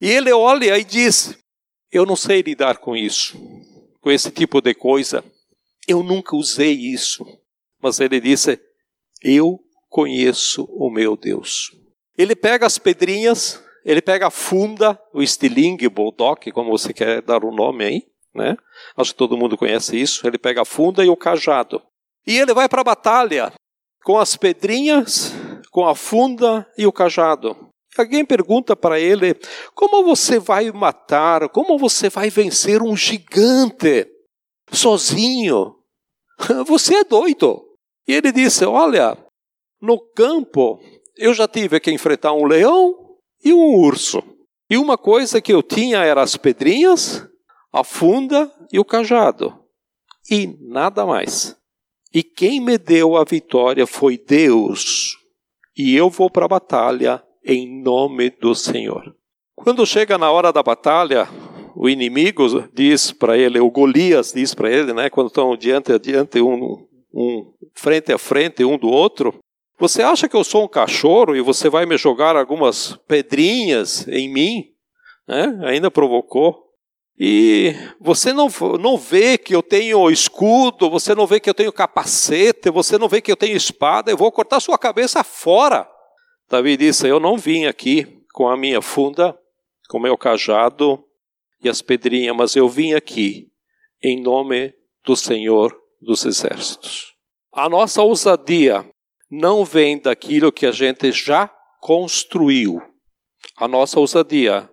E 0.00 0.08
ele 0.08 0.32
olha 0.32 0.76
e 0.76 0.84
diz: 0.84 1.36
Eu 1.92 2.06
não 2.06 2.16
sei 2.16 2.42
lidar 2.42 2.78
com 2.78 2.96
isso, 2.96 3.36
com 4.00 4.10
esse 4.10 4.30
tipo 4.30 4.60
de 4.60 4.72
coisa. 4.72 5.24
Eu 5.86 6.02
nunca 6.02 6.36
usei 6.36 6.72
isso. 6.72 7.24
Mas 7.82 7.98
ele 7.98 8.20
disse: 8.20 8.60
Eu 9.22 9.63
conheço 9.94 10.64
o 10.72 10.90
meu 10.90 11.16
Deus. 11.16 11.70
Ele 12.18 12.34
pega 12.34 12.66
as 12.66 12.78
pedrinhas, 12.78 13.62
ele 13.84 14.02
pega 14.02 14.26
a 14.26 14.30
funda, 14.30 15.00
o 15.12 15.22
estilingue, 15.22 15.88
bulldog, 15.88 16.50
como 16.50 16.68
você 16.68 16.92
quer 16.92 17.22
dar 17.22 17.44
o 17.44 17.54
nome 17.54 17.84
aí, 17.84 18.02
né? 18.34 18.56
Acho 18.96 19.12
que 19.12 19.18
todo 19.18 19.36
mundo 19.36 19.56
conhece 19.56 19.96
isso. 19.96 20.26
Ele 20.26 20.36
pega 20.36 20.62
a 20.62 20.64
funda 20.64 21.04
e 21.04 21.08
o 21.08 21.16
cajado. 21.16 21.80
E 22.26 22.36
ele 22.36 22.52
vai 22.52 22.68
para 22.68 22.80
a 22.80 22.84
batalha 22.84 23.52
com 24.02 24.18
as 24.18 24.34
pedrinhas, 24.34 25.32
com 25.70 25.86
a 25.86 25.94
funda 25.94 26.68
e 26.76 26.88
o 26.88 26.92
cajado. 26.92 27.56
Alguém 27.96 28.24
pergunta 28.24 28.74
para 28.74 28.98
ele: 28.98 29.36
como 29.76 30.02
você 30.02 30.40
vai 30.40 30.72
matar, 30.72 31.48
como 31.50 31.78
você 31.78 32.08
vai 32.08 32.30
vencer 32.30 32.82
um 32.82 32.96
gigante 32.96 34.08
sozinho? 34.72 35.76
Você 36.66 36.96
é 36.96 37.04
doido. 37.04 37.64
E 38.08 38.12
ele 38.12 38.32
disse: 38.32 38.64
Olha, 38.64 39.16
no 39.84 39.98
campo 39.98 40.80
eu 41.16 41.34
já 41.34 41.46
tive 41.46 41.78
que 41.78 41.92
enfrentar 41.92 42.32
um 42.32 42.46
leão 42.46 42.94
e 43.44 43.52
um 43.52 43.76
urso. 43.76 44.22
E 44.68 44.78
uma 44.78 44.96
coisa 44.96 45.40
que 45.40 45.52
eu 45.52 45.62
tinha 45.62 45.98
era 45.98 46.22
as 46.22 46.36
pedrinhas, 46.36 47.24
a 47.72 47.84
funda 47.84 48.50
e 48.72 48.80
o 48.80 48.84
cajado. 48.84 49.54
E 50.30 50.56
nada 50.60 51.04
mais. 51.04 51.54
E 52.12 52.22
quem 52.22 52.60
me 52.60 52.78
deu 52.78 53.16
a 53.16 53.24
vitória 53.24 53.86
foi 53.86 54.16
Deus. 54.16 55.16
E 55.76 55.94
eu 55.94 56.08
vou 56.08 56.30
para 56.30 56.46
a 56.46 56.48
batalha 56.48 57.22
em 57.44 57.82
nome 57.82 58.30
do 58.30 58.54
Senhor. 58.54 59.14
Quando 59.54 59.86
chega 59.86 60.16
na 60.16 60.30
hora 60.30 60.52
da 60.52 60.62
batalha, 60.62 61.28
o 61.76 61.88
inimigo 61.88 62.68
diz 62.72 63.12
para 63.12 63.36
ele, 63.36 63.60
o 63.60 63.70
Golias 63.70 64.32
diz 64.32 64.54
para 64.54 64.70
ele, 64.70 64.94
né, 64.94 65.10
quando 65.10 65.26
estão 65.26 65.54
diante 65.56 65.92
a 65.92 65.98
diante, 65.98 66.40
um, 66.40 66.86
um 67.12 67.52
frente 67.74 68.12
a 68.12 68.18
frente 68.18 68.64
um 68.64 68.78
do 68.78 68.88
outro, 68.88 69.38
você 69.78 70.02
acha 70.02 70.28
que 70.28 70.36
eu 70.36 70.44
sou 70.44 70.64
um 70.64 70.68
cachorro 70.68 71.34
e 71.34 71.40
você 71.40 71.68
vai 71.68 71.84
me 71.84 71.96
jogar 71.96 72.36
algumas 72.36 72.96
pedrinhas 73.08 74.06
em 74.08 74.32
mim? 74.32 74.72
Né? 75.26 75.60
Ainda 75.64 75.90
provocou. 75.90 76.62
E 77.18 77.74
você 78.00 78.32
não, 78.32 78.48
não 78.80 78.96
vê 78.96 79.38
que 79.38 79.54
eu 79.54 79.62
tenho 79.62 80.10
escudo, 80.10 80.90
você 80.90 81.14
não 81.14 81.26
vê 81.26 81.38
que 81.38 81.48
eu 81.48 81.54
tenho 81.54 81.72
capacete, 81.72 82.70
você 82.70 82.98
não 82.98 83.08
vê 83.08 83.20
que 83.20 83.30
eu 83.30 83.36
tenho 83.36 83.56
espada, 83.56 84.10
eu 84.10 84.16
vou 84.16 84.32
cortar 84.32 84.58
sua 84.58 84.76
cabeça 84.76 85.22
fora. 85.22 85.88
Davi 86.48 86.76
disse: 86.76 87.06
Eu 87.06 87.20
não 87.20 87.36
vim 87.36 87.66
aqui 87.66 88.20
com 88.32 88.48
a 88.48 88.56
minha 88.56 88.82
funda, 88.82 89.36
com 89.88 89.98
o 89.98 90.02
meu 90.02 90.18
cajado 90.18 91.04
e 91.62 91.68
as 91.68 91.80
pedrinhas, 91.80 92.36
mas 92.36 92.56
eu 92.56 92.68
vim 92.68 92.94
aqui 92.94 93.48
em 94.02 94.20
nome 94.20 94.74
do 95.04 95.16
Senhor 95.16 95.74
dos 96.00 96.24
Exércitos. 96.24 97.14
A 97.52 97.68
nossa 97.68 98.02
ousadia 98.02 98.84
não 99.30 99.64
vem 99.64 99.98
daquilo 99.98 100.52
que 100.52 100.66
a 100.66 100.72
gente 100.72 101.10
já 101.12 101.48
construiu. 101.80 102.82
A 103.56 103.68
nossa 103.68 104.00
ousadia 104.00 104.68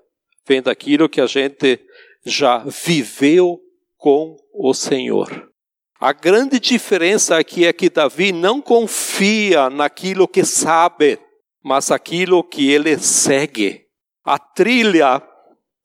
vem 0.47 0.61
daquilo 0.61 1.09
que 1.09 1.21
a 1.21 1.27
gente 1.27 1.79
já 2.25 2.59
viveu 2.59 3.59
com 3.97 4.35
o 4.53 4.73
Senhor. 4.73 5.51
A 5.99 6.13
grande 6.13 6.59
diferença 6.59 7.37
aqui 7.37 7.65
é 7.65 7.71
que 7.71 7.89
Davi 7.89 8.31
não 8.31 8.59
confia 8.59 9.69
naquilo 9.69 10.27
que 10.27 10.43
sabe, 10.43 11.19
mas 11.63 11.91
aquilo 11.91 12.43
que 12.43 12.71
ele 12.71 12.97
segue. 12.97 13.85
A 14.23 14.39
trilha, 14.39 15.21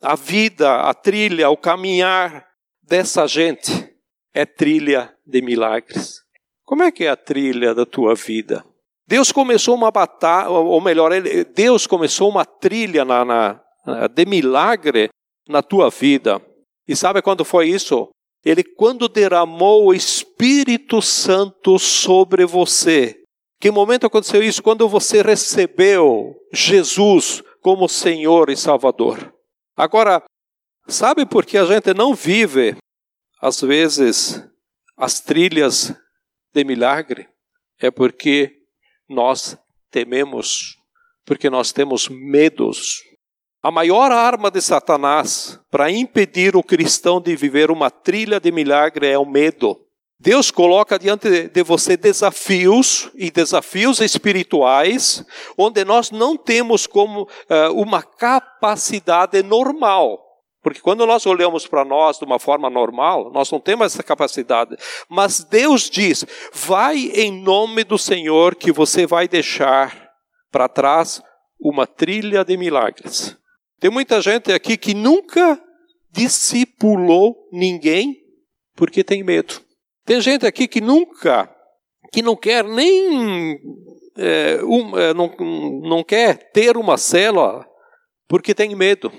a 0.00 0.16
vida, 0.16 0.80
a 0.80 0.94
trilha, 0.94 1.50
o 1.50 1.56
caminhar 1.56 2.46
dessa 2.82 3.26
gente 3.26 3.94
é 4.32 4.46
trilha 4.46 5.14
de 5.26 5.42
milagres. 5.42 6.25
Como 6.66 6.82
é 6.82 6.90
que 6.90 7.04
é 7.04 7.08
a 7.08 7.16
trilha 7.16 7.72
da 7.72 7.86
tua 7.86 8.16
vida? 8.16 8.64
Deus 9.08 9.30
começou 9.30 9.76
uma 9.76 9.92
batalha, 9.92 10.50
ou 10.50 10.80
melhor, 10.80 11.12
Deus 11.54 11.86
começou 11.86 12.28
uma 12.28 12.44
trilha 12.44 13.04
na, 13.04 13.24
na, 13.24 14.08
de 14.08 14.26
milagre 14.26 15.08
na 15.48 15.62
tua 15.62 15.90
vida. 15.90 16.42
E 16.88 16.96
sabe 16.96 17.22
quando 17.22 17.44
foi 17.44 17.68
isso? 17.68 18.08
Ele, 18.44 18.64
quando 18.64 19.08
derramou 19.08 19.86
o 19.86 19.94
Espírito 19.94 21.00
Santo 21.00 21.78
sobre 21.78 22.44
você. 22.44 23.16
Que 23.60 23.70
momento 23.70 24.06
aconteceu 24.06 24.42
isso? 24.42 24.62
Quando 24.62 24.88
você 24.88 25.22
recebeu 25.22 26.34
Jesus 26.52 27.42
como 27.62 27.88
Senhor 27.88 28.50
e 28.50 28.56
Salvador. 28.56 29.32
Agora, 29.76 30.22
sabe 30.88 31.24
por 31.24 31.46
que 31.46 31.56
a 31.56 31.64
gente 31.64 31.94
não 31.94 32.12
vive, 32.12 32.76
às 33.40 33.60
vezes, 33.60 34.44
as 34.96 35.20
trilhas 35.20 35.94
de 36.56 36.64
milagre? 36.64 37.28
É 37.78 37.90
porque 37.90 38.62
nós 39.06 39.58
tememos, 39.90 40.78
porque 41.26 41.50
nós 41.50 41.70
temos 41.70 42.08
medos. 42.08 43.02
A 43.62 43.70
maior 43.70 44.10
arma 44.10 44.50
de 44.50 44.62
Satanás 44.62 45.60
para 45.70 45.90
impedir 45.90 46.56
o 46.56 46.62
cristão 46.62 47.20
de 47.20 47.36
viver 47.36 47.70
uma 47.70 47.90
trilha 47.90 48.40
de 48.40 48.50
milagre 48.50 49.06
é 49.06 49.18
o 49.18 49.26
medo. 49.26 49.78
Deus 50.18 50.50
coloca 50.50 50.98
diante 50.98 51.48
de 51.48 51.62
você 51.62 51.94
desafios 51.94 53.10
e 53.14 53.30
desafios 53.30 54.00
espirituais, 54.00 55.22
onde 55.58 55.84
nós 55.84 56.10
não 56.10 56.38
temos 56.38 56.86
como 56.86 57.24
uh, 57.24 57.72
uma 57.74 58.02
capacidade 58.02 59.42
normal. 59.42 60.25
Porque 60.66 60.80
quando 60.80 61.06
nós 61.06 61.24
olhamos 61.26 61.64
para 61.64 61.84
nós 61.84 62.18
de 62.18 62.24
uma 62.24 62.40
forma 62.40 62.68
normal, 62.68 63.30
nós 63.30 63.48
não 63.52 63.60
temos 63.60 63.86
essa 63.86 64.02
capacidade. 64.02 64.76
Mas 65.08 65.44
Deus 65.44 65.88
diz: 65.88 66.26
vai 66.52 66.96
em 67.14 67.30
nome 67.30 67.84
do 67.84 67.96
Senhor 67.96 68.56
que 68.56 68.72
você 68.72 69.06
vai 69.06 69.28
deixar 69.28 70.10
para 70.50 70.68
trás 70.68 71.22
uma 71.60 71.86
trilha 71.86 72.44
de 72.44 72.56
milagres. 72.56 73.38
Tem 73.78 73.92
muita 73.92 74.20
gente 74.20 74.50
aqui 74.50 74.76
que 74.76 74.92
nunca 74.92 75.62
discipulou 76.10 77.48
ninguém 77.52 78.16
porque 78.74 79.04
tem 79.04 79.22
medo. 79.22 79.60
Tem 80.04 80.20
gente 80.20 80.48
aqui 80.48 80.66
que 80.66 80.80
nunca, 80.80 81.48
que 82.12 82.22
não 82.22 82.34
quer 82.34 82.64
nem, 82.64 83.56
é, 84.18 84.64
um, 84.64 84.98
é, 84.98 85.14
não, 85.14 85.32
não 85.88 86.02
quer 86.02 86.50
ter 86.50 86.76
uma 86.76 86.98
célula 86.98 87.64
porque 88.26 88.52
tem 88.52 88.74
medo. 88.74 89.12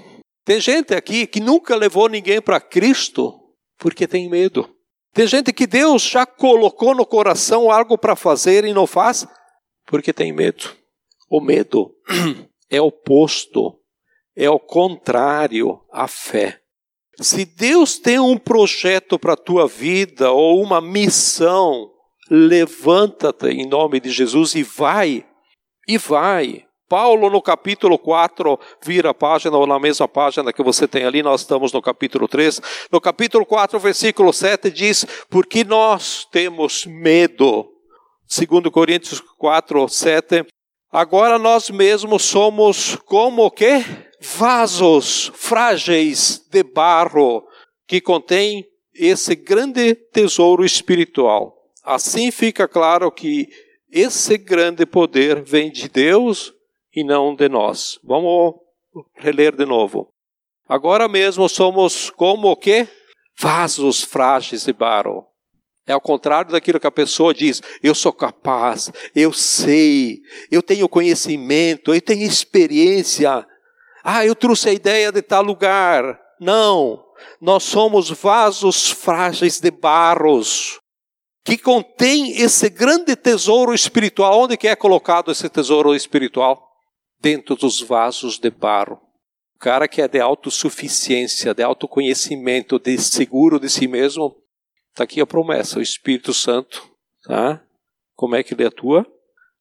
Tem 0.47 0.61
gente 0.61 0.93
aqui 0.93 1.27
que 1.27 1.41
nunca 1.41 1.75
levou 1.75 2.07
ninguém 2.07 2.41
para 2.41 2.61
Cristo 2.61 3.37
porque 3.77 4.07
tem 4.07 4.29
medo. 4.29 4.73
Tem 5.13 5.27
gente 5.27 5.51
que 5.51 5.67
Deus 5.67 6.01
já 6.03 6.25
colocou 6.25 6.95
no 6.95 7.05
coração 7.05 7.69
algo 7.69 7.97
para 7.97 8.15
fazer 8.15 8.63
e 8.63 8.71
não 8.71 8.87
faz 8.87 9.27
porque 9.85 10.13
tem 10.13 10.31
medo. 10.31 10.73
O 11.29 11.41
medo 11.41 11.93
é 12.71 12.79
oposto 12.79 13.77
é 14.37 14.49
o 14.49 14.57
contrário 14.57 15.81
à 15.91 16.07
fé. 16.07 16.61
Se 17.19 17.43
Deus 17.43 17.99
tem 17.99 18.17
um 18.17 18.37
projeto 18.37 19.19
para 19.19 19.33
a 19.33 19.37
tua 19.37 19.67
vida 19.67 20.31
ou 20.31 20.63
uma 20.63 20.79
missão, 20.79 21.91
levanta-te 22.31 23.47
em 23.47 23.67
nome 23.67 23.99
de 23.99 24.11
Jesus 24.11 24.55
e 24.55 24.63
vai. 24.63 25.27
E 25.85 25.97
vai. 25.97 26.66
Paulo, 26.87 27.29
no 27.29 27.41
capítulo 27.41 27.97
4, 27.97 28.59
vira 28.83 29.09
a 29.09 29.13
página, 29.13 29.57
ou 29.57 29.67
na 29.67 29.79
mesma 29.79 30.07
página 30.07 30.53
que 30.53 30.63
você 30.63 30.87
tem 30.87 31.03
ali, 31.03 31.21
nós 31.21 31.41
estamos 31.41 31.73
no 31.73 31.81
capítulo 31.81 32.27
3. 32.27 32.61
No 32.91 33.01
capítulo 33.01 33.45
4, 33.45 33.79
versículo 33.79 34.31
7, 34.31 34.71
diz: 34.71 35.05
Porque 35.29 35.63
nós 35.63 36.27
temos 36.31 36.85
medo. 36.85 37.67
Segundo 38.25 38.71
Coríntios 38.71 39.21
4, 39.37 39.87
7. 39.89 40.45
Agora 40.91 41.37
nós 41.37 41.69
mesmos 41.69 42.23
somos 42.23 42.95
como 43.05 43.45
o 43.45 43.51
quê? 43.51 43.83
vasos 44.19 45.31
frágeis 45.35 46.41
de 46.49 46.63
barro 46.63 47.43
que 47.87 48.01
contém 48.01 48.65
esse 48.93 49.35
grande 49.35 49.93
tesouro 49.95 50.65
espiritual. 50.65 51.55
Assim 51.83 52.31
fica 52.31 52.67
claro 52.67 53.11
que 53.11 53.47
esse 53.91 54.37
grande 54.37 54.85
poder 54.85 55.41
vem 55.41 55.71
de 55.71 55.87
Deus 55.87 56.53
e 56.97 57.03
não 57.03 57.35
de 57.35 57.47
nós. 57.47 57.99
Vamos 58.03 58.55
reler 59.17 59.55
de 59.55 59.67
novo. 59.67 60.09
Agora 60.67 61.07
mesmo 61.07 61.47
somos 61.47 62.09
como 62.09 62.49
o 62.49 62.55
quê? 62.55 62.87
Vasos 63.39 64.01
frágeis 64.03 64.65
de 64.65 64.73
barro. 64.73 65.23
É 65.85 65.93
ao 65.93 66.01
contrário 66.01 66.51
daquilo 66.51 66.79
que 66.79 66.87
a 66.87 66.91
pessoa 66.91 67.35
diz: 67.35 67.61
eu 67.83 67.93
sou 67.93 68.11
capaz, 68.11 68.91
eu 69.15 69.31
sei, 69.31 70.21
eu 70.49 70.63
tenho 70.63 70.89
conhecimento, 70.89 71.93
eu 71.93 72.01
tenho 72.01 72.23
experiência. 72.23 73.45
Ah, 74.03 74.25
eu 74.25 74.33
trouxe 74.33 74.69
a 74.69 74.73
ideia 74.73 75.11
de 75.11 75.21
tal 75.21 75.43
lugar. 75.43 76.19
Não. 76.41 77.03
Nós 77.39 77.63
somos 77.63 78.09
vasos 78.09 78.89
frágeis 78.89 79.59
de 79.59 79.69
barros 79.69 80.79
que 81.45 81.59
contém 81.59 82.41
esse 82.41 82.69
grande 82.69 83.15
tesouro 83.15 83.73
espiritual. 83.73 84.41
Onde 84.41 84.57
que 84.57 84.67
é 84.67 84.75
colocado 84.75 85.31
esse 85.31 85.47
tesouro 85.47 85.93
espiritual? 85.93 86.66
Dentro 87.19 87.55
dos 87.55 87.81
vasos 87.81 88.37
de 88.37 88.49
barro. 88.49 89.01
O 89.55 89.59
cara 89.59 89.87
que 89.87 90.01
é 90.01 90.07
de 90.07 90.19
autossuficiência, 90.19 91.53
de 91.53 91.63
autoconhecimento, 91.63 92.77
de 92.77 92.97
seguro 92.97 93.59
de 93.59 93.69
si 93.69 93.87
mesmo, 93.87 94.35
está 94.89 95.03
aqui 95.03 95.19
a 95.19 95.25
promessa, 95.25 95.79
o 95.79 95.81
Espírito 95.81 96.33
Santo, 96.33 96.87
tá? 97.23 97.63
Como 98.15 98.35
é 98.35 98.43
que 98.43 98.53
ele 98.53 98.65
atua? 98.65 99.05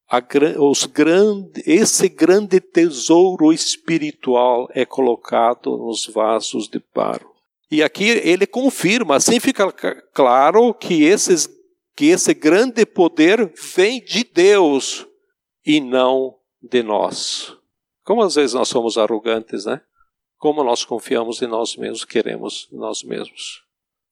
a, 0.08 0.22
os 0.60 0.86
grande, 0.86 1.62
esse 1.66 2.08
grande 2.08 2.60
tesouro 2.60 3.52
espiritual 3.52 4.68
é 4.72 4.84
colocado 4.84 5.76
nos 5.76 6.06
vasos 6.06 6.68
de 6.68 6.80
barro. 6.94 7.34
E 7.70 7.82
aqui 7.82 8.08
ele 8.08 8.46
confirma, 8.46 9.16
assim 9.16 9.40
fica 9.40 9.72
claro 10.14 10.72
que, 10.72 11.02
esses, 11.02 11.48
que 11.96 12.06
esse 12.06 12.32
grande 12.32 12.86
poder 12.86 13.52
vem 13.74 14.00
de 14.00 14.22
Deus 14.22 15.04
e 15.64 15.80
não 15.80 16.36
de 16.66 16.82
nós. 16.82 17.56
Como 18.04 18.22
às 18.22 18.34
vezes 18.34 18.54
nós 18.54 18.68
somos 18.68 18.98
arrogantes, 18.98 19.64
né? 19.66 19.80
Como 20.38 20.62
nós 20.62 20.84
confiamos 20.84 21.40
em 21.42 21.46
nós 21.46 21.76
mesmos, 21.76 22.04
queremos 22.04 22.68
nós 22.70 23.02
mesmos 23.02 23.62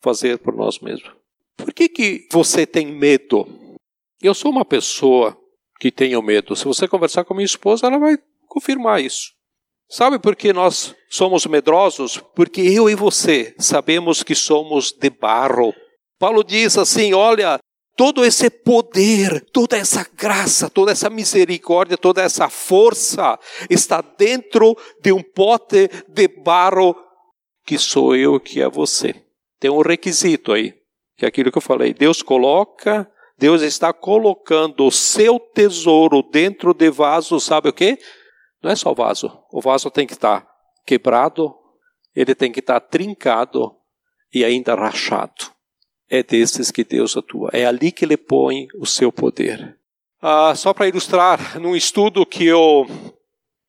fazer 0.00 0.38
por 0.38 0.54
nós 0.54 0.80
mesmos. 0.80 1.10
Por 1.56 1.72
que, 1.72 1.88
que 1.88 2.28
você 2.32 2.66
tem 2.66 2.86
medo? 2.86 3.46
Eu 4.20 4.34
sou 4.34 4.50
uma 4.50 4.64
pessoa 4.64 5.38
que 5.78 5.90
tenham 5.90 6.22
medo. 6.22 6.56
Se 6.56 6.64
você 6.64 6.88
conversar 6.88 7.24
com 7.24 7.34
minha 7.34 7.44
esposa, 7.44 7.86
ela 7.86 7.98
vai 7.98 8.16
confirmar 8.48 9.02
isso. 9.02 9.32
Sabe 9.88 10.18
por 10.18 10.34
que 10.34 10.52
nós 10.52 10.94
somos 11.08 11.46
medrosos? 11.46 12.18
Porque 12.34 12.60
eu 12.60 12.88
e 12.88 12.94
você 12.94 13.54
sabemos 13.58 14.22
que 14.22 14.34
somos 14.34 14.92
de 14.92 15.10
barro. 15.10 15.74
Paulo 16.18 16.42
diz 16.42 16.78
assim: 16.78 17.12
olha, 17.12 17.58
todo 17.96 18.24
esse 18.24 18.50
poder, 18.50 19.44
toda 19.52 19.76
essa 19.76 20.06
graça, 20.16 20.68
toda 20.68 20.92
essa 20.92 21.08
misericórdia, 21.08 21.96
toda 21.96 22.22
essa 22.22 22.48
força 22.48 23.38
está 23.70 24.00
dentro 24.00 24.76
de 25.00 25.12
um 25.12 25.22
pote 25.22 25.88
de 26.08 26.28
barro 26.28 26.96
que 27.64 27.78
sou 27.78 28.14
eu, 28.14 28.38
que 28.40 28.60
é 28.60 28.68
você. 28.68 29.14
Tem 29.58 29.70
um 29.70 29.80
requisito 29.80 30.52
aí, 30.52 30.74
que 31.16 31.24
é 31.24 31.28
aquilo 31.28 31.50
que 31.50 31.58
eu 31.58 31.62
falei. 31.62 31.94
Deus 31.94 32.22
coloca 32.22 33.10
Deus 33.36 33.62
está 33.62 33.92
colocando 33.92 34.86
o 34.86 34.92
seu 34.92 35.38
tesouro 35.40 36.22
dentro 36.22 36.72
de 36.72 36.90
vaso, 36.90 37.40
sabe 37.40 37.68
o 37.68 37.72
que? 37.72 37.98
Não 38.62 38.70
é 38.70 38.76
só 38.76 38.94
vaso. 38.94 39.30
O 39.50 39.60
vaso 39.60 39.90
tem 39.90 40.06
que 40.06 40.12
estar 40.12 40.46
quebrado, 40.86 41.54
ele 42.14 42.34
tem 42.34 42.52
que 42.52 42.60
estar 42.60 42.80
trincado 42.80 43.74
e 44.32 44.44
ainda 44.44 44.74
rachado. 44.74 45.52
É 46.08 46.22
desses 46.22 46.70
que 46.70 46.84
Deus 46.84 47.16
atua. 47.16 47.50
É 47.52 47.64
ali 47.64 47.90
que 47.90 48.04
ele 48.04 48.16
põe 48.16 48.68
o 48.78 48.86
seu 48.86 49.10
poder. 49.10 49.76
Ah, 50.20 50.54
só 50.54 50.72
para 50.72 50.88
ilustrar, 50.88 51.60
num 51.60 51.76
estudo 51.76 52.24
que 52.24 52.46
eu 52.46 52.86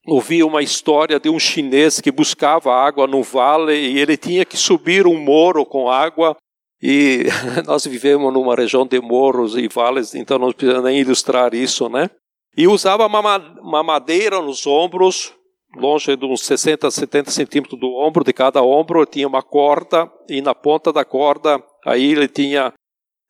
ouvi 0.08 0.43
uma 0.43 0.62
história 0.62 1.19
de 1.19 1.30
um 1.30 1.39
chinês 1.39 2.00
que 2.00 2.12
buscava 2.12 2.74
água 2.74 3.08
no 3.08 3.24
vale 3.24 3.74
e 3.74 4.00
ele 4.00 4.15
tinha 4.15 4.45
que 4.45 4.56
subir 4.56 5.08
um 5.08 5.19
morro 5.19 5.65
com 5.65 5.89
água. 5.89 6.38
E 6.82 7.26
nós 7.65 7.86
vivemos 7.86 8.32
numa 8.32 8.56
região 8.56 8.86
de 8.86 9.00
morros 9.02 9.58
e 9.58 9.67
vales, 9.67 10.13
então 10.13 10.38
não 10.38 10.52
precisa 10.52 10.82
nem 10.82 11.00
ilustrar 11.00 11.54
isso, 11.54 11.89
né? 11.89 12.10
E 12.58 12.67
usava 12.67 13.06
uma 13.08 13.84
madeira 13.84 14.41
nos 14.41 14.65
ombros, 14.65 15.34
longe 15.76 16.15
de 16.15 16.26
uns 16.26 16.41
60, 16.43 16.89
70 16.89 17.32
centímetros 17.32 17.80
do 17.80 17.93
ombro, 17.95 18.24
de 18.24 18.32
cada 18.32 18.62
ombro 18.62 19.06
tinha 19.06 19.28
uma 19.28 19.43
corda, 19.43 20.10
e 20.30 20.41
na 20.41 20.56
ponta 20.56 20.93
da 20.93 21.04
corda, 21.04 21.62
aí 21.86 22.12
ele 22.12 22.28
tinha 22.28 22.74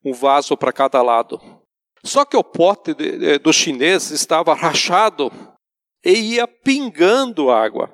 um 0.04 0.14
vaso 0.14 0.56
para 0.56 0.72
cada 0.72 1.02
lado. 1.02 1.40
Só 2.04 2.24
que 2.24 2.38
o 2.38 2.44
pote 2.44 2.94
de, 2.94 3.18
de, 3.18 3.40
do 3.40 3.52
chinês 3.52 4.12
estava 4.12 4.54
rachado 4.54 5.32
e 6.04 6.36
ia 6.36 6.48
pingando 6.48 7.50
água. 7.50 7.92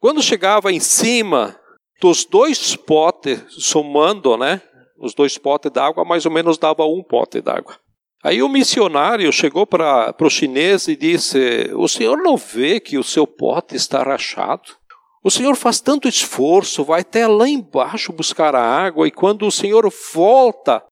Quando 0.00 0.22
chegava 0.22 0.72
em 0.72 0.80
cima 0.80 1.58
dos 2.00 2.24
dois 2.24 2.74
potes, 2.76 3.42
somando, 3.50 4.36
né? 4.36 4.60
Os 4.98 5.14
dois 5.14 5.38
potes 5.38 5.70
d'água, 5.70 6.04
mais 6.04 6.26
ou 6.26 6.32
menos 6.32 6.58
dava 6.58 6.84
um 6.84 7.02
pote 7.02 7.40
d'água. 7.40 7.78
Aí 8.22 8.42
o 8.42 8.48
missionário 8.48 9.32
chegou 9.32 9.66
para 9.66 10.14
o 10.18 10.30
chinês 10.30 10.88
e 10.88 10.96
disse: 10.96 11.70
O 11.74 11.86
senhor 11.86 12.16
não 12.18 12.36
vê 12.36 12.80
que 12.80 12.98
o 12.98 13.04
seu 13.04 13.26
pote 13.26 13.76
está 13.76 14.02
rachado? 14.02 14.76
O 15.24 15.30
senhor 15.30 15.56
faz 15.56 15.80
tanto 15.80 16.06
esforço, 16.06 16.84
vai 16.84 17.00
até 17.00 17.26
lá 17.26 17.48
embaixo 17.48 18.12
buscar 18.12 18.54
a 18.54 18.62
água, 18.62 19.08
e 19.08 19.10
quando 19.10 19.46
o 19.46 19.50
senhor 19.50 19.90
volta, 20.12 20.84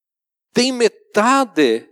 tem 0.55 0.73
metade 0.73 1.87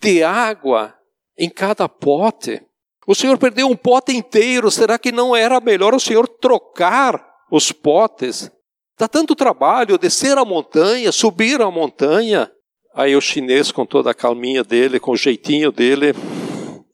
de 0.00 0.22
água 0.22 0.94
em 1.36 1.50
cada 1.50 1.88
pote. 1.88 2.62
O 3.08 3.14
senhor 3.14 3.36
perdeu 3.38 3.66
um 3.66 3.74
pote 3.74 4.16
inteiro, 4.16 4.70
será 4.70 5.00
que 5.00 5.10
não 5.10 5.34
era 5.34 5.58
melhor 5.58 5.92
o 5.92 5.98
senhor 5.98 6.28
trocar 6.28 7.26
os 7.50 7.72
potes? 7.72 8.48
Dá 8.96 9.08
tanto 9.08 9.34
trabalho 9.34 9.98
descer 9.98 10.38
a 10.38 10.44
montanha, 10.44 11.10
subir 11.10 11.60
a 11.60 11.72
montanha. 11.72 12.48
Aí 12.94 13.16
o 13.16 13.20
chinês, 13.20 13.72
com 13.72 13.84
toda 13.84 14.12
a 14.12 14.14
calminha 14.14 14.62
dele, 14.62 15.00
com 15.00 15.10
o 15.10 15.16
jeitinho 15.16 15.72
dele, 15.72 16.14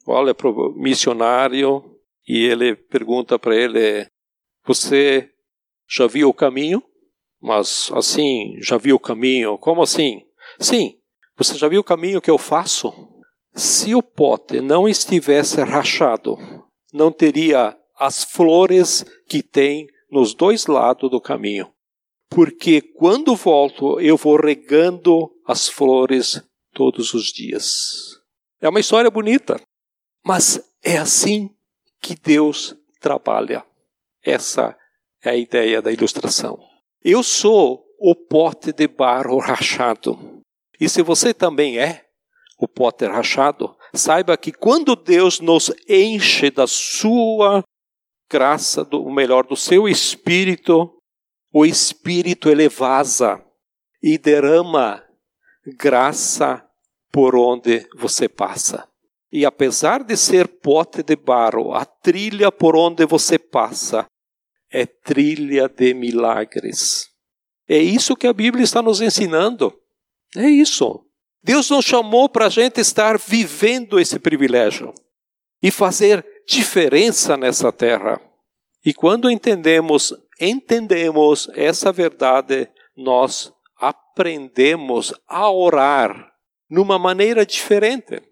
olha 0.07 0.35
para 0.35 0.49
o 0.49 0.73
missionário 0.75 1.85
e 2.27 2.47
ele 2.47 2.77
pergunta 2.77 3.39
para 3.39 3.55
ele: 3.55 4.07
Você 4.67 5.31
já 5.89 6.07
viu 6.07 6.29
o 6.29 6.35
caminho? 6.35 6.83
Mas 7.41 7.91
assim, 7.93 8.57
já 8.61 8.77
viu 8.77 8.97
o 8.97 9.01
caminho? 9.01 9.57
Como 9.59 9.83
assim? 9.83 10.23
Sim, 10.59 10.99
você 11.37 11.57
já 11.57 11.69
viu 11.69 11.81
o 11.81 11.85
caminho 11.85 12.21
que 12.21 12.31
eu 12.31 12.39
faço? 12.39 12.93
Se 13.55 13.95
o 13.95 14.03
pote 14.03 14.61
não 14.61 14.89
estivesse 14.89 15.63
rachado, 15.63 16.37
não 16.93 17.11
teria 17.11 17.77
as 17.99 18.25
flores 18.25 19.05
que 19.29 19.43
tem 19.43 19.87
nos 20.11 20.35
dois 20.35 20.67
lados 20.67 21.11
do 21.11 21.21
caminho 21.21 21.71
porque 22.29 22.81
quando 22.81 23.35
volto 23.35 24.01
eu 24.01 24.17
vou 24.17 24.37
regando 24.37 25.31
as 25.47 25.69
flores 25.69 26.43
todos 26.73 27.15
os 27.15 27.33
dias. 27.33 28.21
É 28.61 28.69
uma 28.69 28.81
história 28.81 29.11
bonita, 29.11 29.61
mas 30.25 30.61
é 30.83 30.99
assim 30.99 31.51
que 32.01 32.15
Deus 32.15 32.77
trabalha. 33.01 33.65
Essa 34.27 34.77
é 35.23 35.31
a 35.31 35.37
ideia 35.37 35.81
da 35.81 35.93
ilustração. 35.93 36.59
Eu 37.01 37.23
sou 37.23 37.87
o 38.01 38.13
pote 38.13 38.73
de 38.73 38.89
barro 38.89 39.39
rachado. 39.39 40.43
E 40.81 40.89
se 40.89 41.01
você 41.01 41.33
também 41.33 41.79
é 41.79 42.05
o 42.59 42.67
pote 42.67 43.07
rachado, 43.07 43.77
saiba 43.95 44.37
que 44.37 44.51
quando 44.51 44.97
Deus 44.97 45.39
nos 45.39 45.73
enche 45.89 46.51
da 46.51 46.67
sua 46.67 47.63
graça, 48.29 48.85
do 48.85 49.09
melhor 49.09 49.47
do 49.47 49.55
seu 49.55 49.89
espírito, 49.89 50.93
o 51.53 51.65
Espírito 51.65 52.51
ele 52.51 52.69
vaza 52.69 53.43
e 54.03 54.19
derrama 54.19 55.03
graça 55.79 56.63
por 57.13 57.37
onde 57.37 57.89
você 57.97 58.29
passa. 58.29 58.87
E 59.33 59.47
apesar 59.47 60.03
de 60.03 60.17
ser 60.17 60.49
pote 60.49 61.03
de 61.03 61.17
barro, 61.17 61.73
a 61.73 61.85
trilha 61.85 62.51
por 62.51 62.77
onde 62.77 63.07
você 63.07 63.39
passa 63.39 64.05
é 64.71 64.87
trilha 64.87 65.69
de 65.69 65.95
milagres. 65.95 67.09
É 67.69 67.79
isso 67.79 68.17
que 68.17 68.27
a 68.27 68.33
Bíblia 68.33 68.65
está 68.65 68.81
nos 68.81 69.01
ensinando. 69.01 69.75
É 70.37 70.49
isso. 70.49 71.05
Deus 71.43 71.71
nos 71.71 71.85
chamou 71.85 72.29
para 72.29 72.47
a 72.47 72.51
gente 72.51 72.81
estar 72.81 73.19
vivendo 73.19 74.01
esse 74.01 74.19
privilégio 74.19 74.93
e 75.63 75.71
fazer 75.71 76.25
diferença 76.47 77.37
nessa 77.37 77.73
terra. 77.73 78.21
E 78.85 78.93
quando 78.93 79.31
entendemos 79.31 80.13
entendemos 80.41 81.49
essa 81.55 81.91
verdade, 81.91 82.69
nós 82.97 83.53
aprendemos 83.79 85.15
a 85.27 85.51
orar 85.51 86.33
numa 86.69 86.99
maneira 86.99 87.45
diferente. 87.45 88.23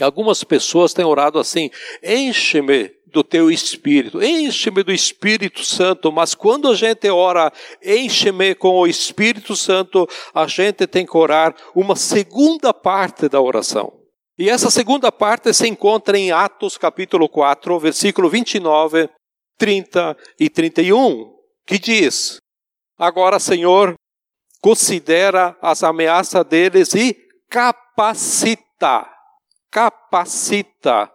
Algumas 0.00 0.44
pessoas 0.44 0.92
têm 0.92 1.04
orado 1.04 1.38
assim: 1.38 1.70
enche-me 2.02 2.90
do 3.06 3.22
teu 3.22 3.50
espírito, 3.50 4.22
enche-me 4.22 4.82
do 4.82 4.92
Espírito 4.92 5.64
Santo, 5.64 6.10
mas 6.10 6.34
quando 6.34 6.68
a 6.68 6.74
gente 6.74 7.08
ora, 7.08 7.52
enche-me 7.82 8.54
com 8.54 8.80
o 8.80 8.86
Espírito 8.86 9.54
Santo, 9.54 10.08
a 10.34 10.46
gente 10.46 10.86
tem 10.86 11.06
que 11.06 11.16
orar 11.16 11.54
uma 11.74 11.94
segunda 11.96 12.74
parte 12.74 13.28
da 13.28 13.40
oração. 13.40 13.92
E 14.38 14.50
essa 14.50 14.70
segunda 14.70 15.10
parte 15.10 15.52
se 15.54 15.66
encontra 15.66 16.18
em 16.18 16.30
Atos 16.30 16.76
capítulo 16.76 17.28
4, 17.28 17.78
versículo 17.78 18.28
29, 18.28 19.08
30 19.56 20.16
e 20.38 20.50
31 20.50 21.36
que 21.66 21.78
diz: 21.78 22.38
Agora, 22.98 23.38
Senhor, 23.38 23.94
considera 24.60 25.56
as 25.60 25.82
ameaças 25.82 26.44
deles 26.44 26.94
e 26.94 27.16
capacita, 27.50 29.08
capacita 29.70 31.10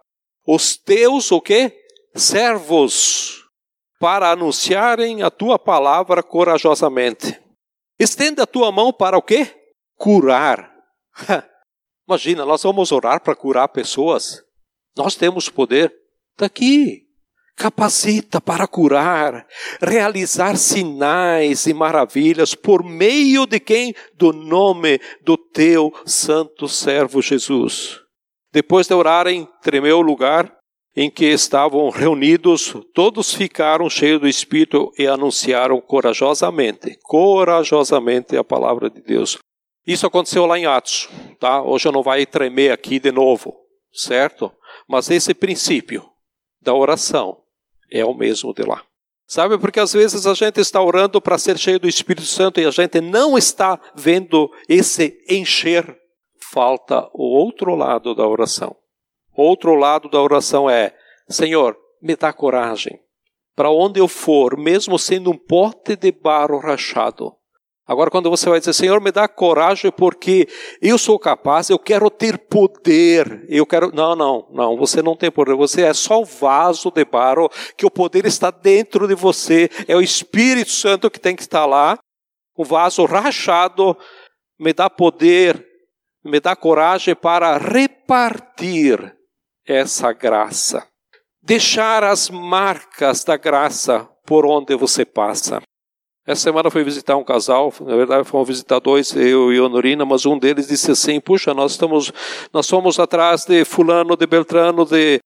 os 0.46 0.76
teus 0.76 1.30
o 1.32 1.40
quê? 1.40 1.72
Servos 2.14 3.44
para 3.98 4.30
anunciarem 4.30 5.22
a 5.22 5.30
tua 5.30 5.58
palavra 5.58 6.22
corajosamente. 6.22 7.40
Estenda 7.98 8.42
a 8.42 8.46
tua 8.46 8.72
mão 8.72 8.92
para 8.92 9.16
o 9.16 9.22
quê? 9.22 9.48
Curar. 9.96 10.72
Imagina, 12.08 12.44
nós 12.44 12.62
vamos 12.62 12.90
orar 12.90 13.22
para 13.22 13.36
curar 13.36 13.68
pessoas. 13.68 14.42
Nós 14.96 15.14
temos 15.14 15.48
poder. 15.48 15.94
Está 16.32 16.46
aqui 16.46 17.02
capacita 17.54 18.40
para 18.40 18.66
curar, 18.66 19.46
realizar 19.80 20.56
sinais 20.56 21.66
e 21.66 21.74
maravilhas 21.74 22.54
por 22.54 22.82
meio 22.82 23.46
de 23.46 23.60
quem? 23.60 23.94
Do 24.14 24.32
nome 24.32 24.98
do 25.22 25.36
teu 25.36 25.92
santo 26.04 26.66
servo 26.66 27.22
Jesus. 27.22 28.00
Depois 28.52 28.86
de 28.86 28.94
orarem, 28.94 29.48
tremeu 29.62 29.98
o 29.98 30.02
lugar 30.02 30.52
em 30.94 31.10
que 31.10 31.24
estavam 31.24 31.88
reunidos, 31.88 32.74
todos 32.94 33.32
ficaram 33.32 33.88
cheios 33.88 34.20
do 34.20 34.28
Espírito 34.28 34.92
e 34.98 35.06
anunciaram 35.06 35.80
corajosamente, 35.80 36.98
corajosamente 37.02 38.36
a 38.36 38.44
palavra 38.44 38.90
de 38.90 39.00
Deus. 39.00 39.38
Isso 39.86 40.06
aconteceu 40.06 40.46
lá 40.46 40.58
em 40.58 40.66
Atos, 40.66 41.08
tá? 41.40 41.62
Hoje 41.62 41.90
não 41.90 42.02
vai 42.02 42.26
tremer 42.26 42.70
aqui 42.70 43.00
de 43.00 43.10
novo, 43.10 43.56
certo? 43.92 44.52
Mas 44.88 45.10
esse 45.10 45.34
princípio 45.34 46.04
da 46.60 46.74
oração 46.74 47.38
é 47.90 48.04
o 48.04 48.14
mesmo 48.14 48.54
de 48.54 48.62
lá. 48.62 48.84
Sabe, 49.26 49.56
porque 49.56 49.80
às 49.80 49.94
vezes 49.94 50.26
a 50.26 50.34
gente 50.34 50.60
está 50.60 50.82
orando 50.82 51.20
para 51.20 51.38
ser 51.38 51.56
cheio 51.56 51.80
do 51.80 51.88
Espírito 51.88 52.26
Santo 52.26 52.60
e 52.60 52.66
a 52.66 52.70
gente 52.70 53.00
não 53.00 53.38
está 53.38 53.80
vendo 53.94 54.50
esse 54.68 55.18
encher. 55.28 55.98
Falta 56.52 57.08
o 57.14 57.24
outro 57.34 57.74
lado 57.74 58.14
da 58.14 58.26
oração. 58.26 58.76
Outro 59.34 59.74
lado 59.74 60.08
da 60.08 60.20
oração 60.20 60.68
é: 60.68 60.94
Senhor, 61.28 61.76
me 62.00 62.16
dá 62.16 62.32
coragem. 62.32 63.00
Para 63.54 63.70
onde 63.70 64.00
eu 64.00 64.08
for, 64.08 64.56
mesmo 64.56 64.98
sendo 64.98 65.30
um 65.30 65.36
pote 65.36 65.94
de 65.94 66.10
barro 66.10 66.58
rachado, 66.58 67.36
Agora, 67.84 68.10
quando 68.10 68.30
você 68.30 68.48
vai 68.48 68.60
dizer, 68.60 68.72
Senhor, 68.72 69.00
me 69.00 69.10
dá 69.10 69.26
coragem 69.26 69.90
porque 69.90 70.48
eu 70.80 70.96
sou 70.96 71.18
capaz, 71.18 71.68
eu 71.68 71.78
quero 71.78 72.08
ter 72.08 72.38
poder, 72.38 73.44
eu 73.48 73.66
quero. 73.66 73.90
Não, 73.92 74.14
não, 74.14 74.48
não, 74.50 74.76
você 74.76 75.02
não 75.02 75.16
tem 75.16 75.32
poder, 75.32 75.56
você 75.56 75.82
é 75.82 75.92
só 75.92 76.20
o 76.20 76.24
vaso 76.24 76.92
de 76.92 77.04
barro, 77.04 77.50
que 77.76 77.84
o 77.84 77.90
poder 77.90 78.24
está 78.24 78.52
dentro 78.52 79.08
de 79.08 79.16
você, 79.16 79.68
é 79.88 79.96
o 79.96 80.00
Espírito 80.00 80.70
Santo 80.70 81.10
que 81.10 81.18
tem 81.18 81.34
que 81.34 81.42
estar 81.42 81.66
lá, 81.66 81.98
o 82.56 82.64
vaso 82.64 83.04
rachado, 83.04 83.96
me 84.58 84.72
dá 84.72 84.88
poder, 84.88 85.66
me 86.24 86.38
dá 86.38 86.54
coragem 86.54 87.16
para 87.16 87.58
repartir 87.58 89.12
essa 89.66 90.12
graça, 90.12 90.86
deixar 91.42 92.04
as 92.04 92.30
marcas 92.30 93.24
da 93.24 93.36
graça 93.36 94.08
por 94.26 94.46
onde 94.46 94.76
você 94.76 95.04
passa. 95.04 95.62
Essa 96.24 96.42
semana 96.42 96.70
fui 96.70 96.84
visitar 96.84 97.16
um 97.16 97.24
casal, 97.24 97.72
na 97.80 97.96
verdade 97.96 98.28
fomos 98.28 98.46
visitar 98.46 98.78
dois, 98.78 99.14
eu 99.16 99.52
e 99.52 99.60
Honorina, 99.60 100.04
mas 100.04 100.24
um 100.24 100.38
deles 100.38 100.68
disse 100.68 100.92
assim: 100.92 101.20
"Puxa, 101.20 101.52
nós 101.52 101.72
estamos 101.72 102.12
nós 102.52 102.66
somos 102.66 103.00
atrás 103.00 103.44
de 103.44 103.64
fulano, 103.64 104.16
de 104.16 104.26
Beltrano, 104.26 104.84
de 104.84 105.18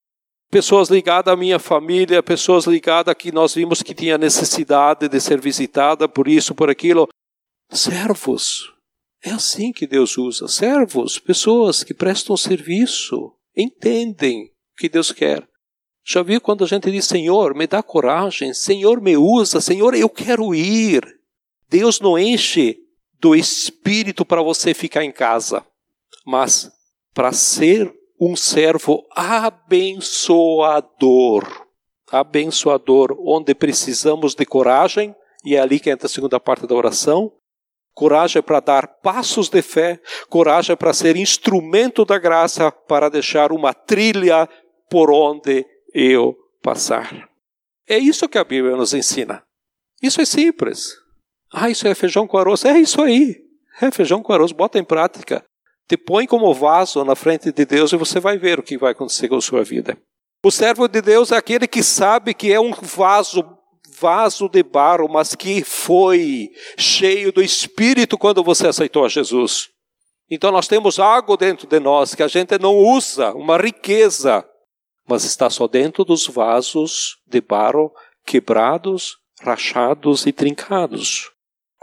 pessoas 0.49 0.89
ligadas 0.89 1.31
à 1.31 1.37
minha 1.37 1.59
família, 1.59 2.23
pessoas 2.23 2.65
ligadas 2.65 3.13
que 3.13 3.31
nós 3.31 3.53
vimos 3.53 3.83
que 3.83 3.93
tinha 3.93 4.17
necessidade 4.17 5.07
de 5.07 5.19
ser 5.19 5.39
visitada 5.39 6.09
por 6.09 6.27
isso, 6.27 6.55
por 6.55 6.69
aquilo. 6.69 7.07
Servos. 7.69 8.73
É 9.23 9.31
assim 9.31 9.71
que 9.71 9.85
Deus 9.85 10.17
usa. 10.17 10.47
Servos, 10.47 11.19
pessoas 11.19 11.83
que 11.83 11.93
prestam 11.93 12.37
serviço, 12.37 13.33
entendem 13.57 14.43
o 14.43 14.49
que 14.77 14.87
Deus 14.87 15.11
quer. 15.11 15.47
Já 16.05 16.21
viu 16.21 16.39
quando 16.39 16.63
a 16.63 16.67
gente 16.67 16.89
diz, 16.89 17.05
Senhor, 17.05 17.53
me 17.53 17.67
dá 17.67 17.83
coragem, 17.83 18.53
Senhor, 18.53 19.01
me 19.01 19.17
usa, 19.17 19.59
Senhor, 19.59 19.93
eu 19.93 20.07
quero 20.07 20.55
ir. 20.55 21.03
Deus 21.69 21.99
não 21.99 22.17
enche 22.17 22.77
do 23.19 23.35
Espírito 23.35 24.23
para 24.23 24.41
você 24.41 24.73
ficar 24.73 25.03
em 25.03 25.11
casa, 25.11 25.65
mas 26.25 26.71
para 27.13 27.33
ser 27.33 27.93
um 28.19 28.35
servo 28.35 29.05
abençoador. 29.11 30.47
Abençoador, 32.09 33.17
onde 33.19 33.53
precisamos 33.53 34.33
de 34.33 34.45
coragem, 34.45 35.13
e 35.43 35.55
é 35.55 35.59
ali 35.59 35.77
que 35.79 35.89
entra 35.89 36.05
a 36.05 36.09
segunda 36.09 36.39
parte 36.39 36.65
da 36.65 36.73
oração. 36.73 37.33
Coragem 37.97 38.43
para 38.43 38.59
dar 38.59 38.87
passos 39.01 39.49
de 39.49 39.59
fé, 39.63 39.99
coragem 40.29 40.77
para 40.77 40.93
ser 40.93 41.17
instrumento 41.17 42.05
da 42.05 42.19
graça, 42.19 42.71
para 42.71 43.09
deixar 43.09 43.51
uma 43.51 43.73
trilha 43.73 44.47
por 44.87 45.09
onde 45.09 45.65
eu 45.95 46.37
passar. 46.61 47.27
É 47.89 47.97
isso 47.97 48.29
que 48.29 48.37
a 48.37 48.43
Bíblia 48.43 48.75
nos 48.75 48.93
ensina. 48.93 49.41
Isso 49.99 50.21
é 50.21 50.25
simples. 50.25 50.93
Ah, 51.51 51.71
isso 51.71 51.87
é 51.87 51.95
feijão 51.95 52.27
com 52.27 52.37
arroz. 52.37 52.65
É 52.65 52.77
isso 52.77 53.01
aí. 53.01 53.35
É 53.81 53.89
feijão 53.89 54.21
com 54.21 54.31
arroz. 54.31 54.51
Bota 54.51 54.77
em 54.77 54.83
prática. 54.83 55.43
Te 55.89 55.97
põe 55.97 56.27
como 56.27 56.53
vaso 56.53 57.03
na 57.03 57.15
frente 57.15 57.51
de 57.51 57.65
Deus 57.65 57.93
e 57.93 57.97
você 57.97 58.19
vai 58.19 58.37
ver 58.37 58.59
o 58.59 58.63
que 58.63 58.77
vai 58.77 58.91
acontecer 58.91 59.27
com 59.27 59.37
a 59.37 59.41
sua 59.41 59.63
vida. 59.63 59.97
O 60.45 60.51
servo 60.51 60.87
de 60.87 61.01
Deus 61.01 61.31
é 61.31 61.35
aquele 61.35 61.65
que 61.67 61.81
sabe 61.81 62.35
que 62.35 62.53
é 62.53 62.59
um 62.59 62.73
vaso, 62.73 63.56
vaso 63.99 64.47
de 64.49 64.63
barro, 64.63 65.07
mas 65.09 65.35
que 65.35 65.63
foi 65.63 66.51
cheio 66.77 67.31
do 67.31 67.41
Espírito 67.41 68.17
quando 68.17 68.43
você 68.43 68.67
aceitou 68.67 69.05
a 69.05 69.09
Jesus. 69.09 69.69
Então 70.29 70.51
nós 70.51 70.67
temos 70.67 70.99
algo 70.99 71.37
dentro 71.37 71.67
de 71.67 71.79
nós 71.79 72.13
que 72.13 72.23
a 72.23 72.27
gente 72.27 72.57
não 72.59 72.75
usa, 72.75 73.33
uma 73.33 73.57
riqueza 73.57 74.45
mas 75.07 75.23
está 75.23 75.49
só 75.49 75.67
dentro 75.67 76.03
dos 76.03 76.27
vasos 76.27 77.17
de 77.25 77.39
barro 77.39 77.91
quebrados, 78.25 79.17
rachados 79.39 80.25
e 80.25 80.33
trincados. 80.33 81.31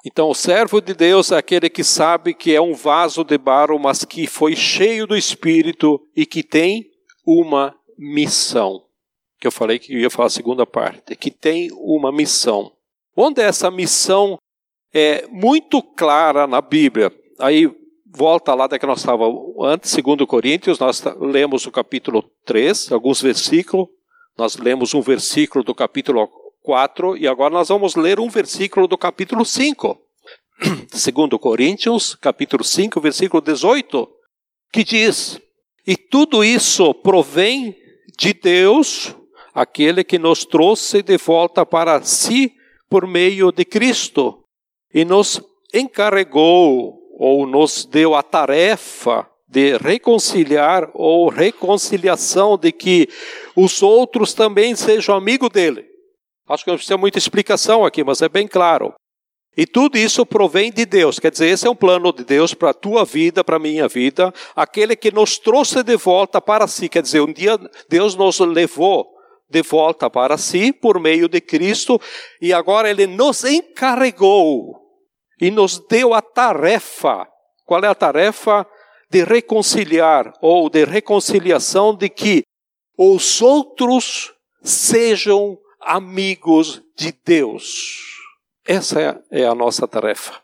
Então, 0.05 0.29
o 0.29 0.35
servo 0.35 0.83
de 0.83 0.92
Deus 0.92 1.33
é 1.33 1.38
aquele 1.38 1.70
que 1.70 1.83
sabe 1.83 2.35
que 2.35 2.55
é 2.55 2.61
um 2.61 2.74
vaso 2.74 3.24
de 3.24 3.38
barro, 3.38 3.79
mas 3.79 4.05
que 4.05 4.27
foi 4.27 4.55
cheio 4.55 5.07
do 5.07 5.16
Espírito 5.16 5.98
e 6.14 6.27
que 6.27 6.42
tem 6.42 6.85
uma 7.27 7.74
missão. 7.96 8.84
Que 9.44 9.48
eu 9.48 9.52
falei 9.52 9.78
que 9.78 9.92
eu 9.92 10.00
ia 10.00 10.09
falar 10.09 10.28
a 10.28 10.30
segunda 10.30 10.64
parte, 10.64 11.14
que 11.14 11.30
tem 11.30 11.70
uma 11.72 12.11
missão. 12.11 12.72
Onde 13.14 13.42
essa 13.42 13.70
missão 13.70 14.38
é 14.90 15.26
muito 15.26 15.83
clara 15.83 16.46
na 16.46 16.62
Bíblia. 16.62 17.12
Aí 17.38 17.70
volta 18.07 18.54
lá 18.54 18.66
da 18.66 18.78
que 18.78 18.87
nós 18.87 19.00
estávamos 19.00 19.54
antes, 19.61 19.90
segundo 19.90 20.26
Coríntios, 20.26 20.78
nós 20.78 21.04
lemos 21.20 21.66
o 21.66 21.70
capítulo 21.70 22.24
3, 22.46 22.90
alguns 22.90 23.20
versículos, 23.20 23.87
nós 24.35 24.57
lemos 24.57 24.94
um 24.94 25.02
versículo 25.02 25.62
do 25.62 25.74
capítulo 25.74 26.26
4 26.62 27.14
e 27.18 27.28
agora 27.28 27.52
nós 27.52 27.68
vamos 27.68 27.96
ler 27.96 28.18
um 28.18 28.30
versículo 28.30 28.88
do 28.88 28.96
capítulo 28.96 29.44
5. 29.44 30.00
Segundo 30.88 31.38
Coríntios, 31.38 32.14
capítulo 32.14 32.64
5, 32.64 32.98
versículo 32.98 33.42
18, 33.42 34.09
que 34.72 34.83
diz: 34.83 35.38
"E 35.87 35.98
tudo 35.98 36.42
isso 36.42 36.94
provém 36.94 37.76
de 38.16 38.33
Deus, 38.33 39.14
aquele 39.54 40.02
que 40.02 40.18
nos 40.18 40.44
trouxe 40.44 41.02
de 41.02 41.16
volta 41.16 41.64
para 41.64 42.02
si 42.02 42.52
por 42.90 43.06
meio 43.06 43.52
de 43.52 43.64
Cristo 43.64 44.42
e 44.92 45.04
nos 45.04 45.40
encarregou 45.72 46.98
ou 47.18 47.46
nos 47.46 47.84
deu 47.84 48.14
a 48.14 48.22
tarefa 48.22 49.28
de 49.46 49.76
reconciliar 49.78 50.90
ou 50.92 51.28
reconciliação 51.28 52.58
de 52.58 52.72
que 52.72 53.08
os 53.54 53.82
outros 53.82 54.34
também 54.34 54.74
sejam 54.74 55.14
amigos 55.14 55.50
dele. 55.50 55.86
Acho 56.48 56.64
que 56.64 56.70
não 56.70 56.76
precisa 56.76 56.98
muita 56.98 57.18
explicação 57.18 57.84
aqui, 57.84 58.02
mas 58.02 58.20
é 58.20 58.28
bem 58.28 58.48
claro. 58.48 58.92
E 59.56 59.64
tudo 59.64 59.96
isso 59.96 60.26
provém 60.26 60.72
de 60.72 60.84
Deus, 60.84 61.20
quer 61.20 61.30
dizer, 61.30 61.46
esse 61.46 61.64
é 61.64 61.70
um 61.70 61.76
plano 61.76 62.12
de 62.12 62.24
Deus 62.24 62.52
para 62.52 62.70
a 62.70 62.74
tua 62.74 63.04
vida, 63.04 63.44
para 63.44 63.54
a 63.54 63.60
minha 63.60 63.86
vida, 63.86 64.34
aquele 64.56 64.96
que 64.96 65.12
nos 65.12 65.38
trouxe 65.38 65.84
de 65.84 65.96
volta 65.96 66.40
para 66.40 66.66
si, 66.66 66.88
quer 66.88 67.02
dizer, 67.02 67.20
um 67.20 67.32
dia 67.32 67.56
Deus 67.88 68.16
nos 68.16 68.40
levou 68.40 69.13
de 69.48 69.62
volta 69.62 70.09
para 70.09 70.37
si 70.37 70.72
por 70.72 70.98
meio 70.98 71.28
de 71.28 71.40
Cristo 71.40 72.00
e 72.40 72.52
agora 72.52 72.90
ele 72.90 73.07
nos 73.07 73.44
encarregou 73.44 74.80
e 75.40 75.50
nos 75.50 75.78
deu 75.78 76.14
a 76.14 76.22
tarefa. 76.22 77.26
Qual 77.64 77.83
é 77.83 77.88
a 77.88 77.94
tarefa? 77.94 78.66
De 79.11 79.22
reconciliar 79.24 80.33
ou 80.40 80.68
de 80.68 80.85
reconciliação 80.85 81.94
de 81.94 82.09
que 82.09 82.42
os 82.96 83.40
outros 83.42 84.33
sejam 84.62 85.59
amigos 85.80 86.83
de 86.96 87.14
Deus. 87.24 88.00
Essa 88.66 89.22
é 89.30 89.44
a 89.44 89.54
nossa 89.54 89.87
tarefa. 89.87 90.42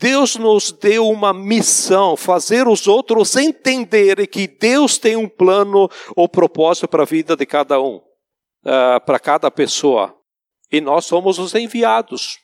Deus 0.00 0.36
nos 0.36 0.72
deu 0.72 1.06
uma 1.06 1.32
missão, 1.32 2.16
fazer 2.16 2.66
os 2.66 2.88
outros 2.88 3.36
entenderem 3.36 4.26
que 4.26 4.48
Deus 4.48 4.96
tem 4.96 5.14
um 5.14 5.28
plano 5.28 5.90
ou 6.16 6.26
propósito 6.26 6.88
para 6.88 7.02
a 7.02 7.06
vida 7.06 7.36
de 7.36 7.44
cada 7.44 7.78
um, 7.80 8.00
uh, 8.64 9.04
para 9.04 9.18
cada 9.18 9.50
pessoa. 9.50 10.16
E 10.70 10.80
nós 10.80 11.06
somos 11.06 11.38
os 11.38 11.54
enviados. 11.54 12.38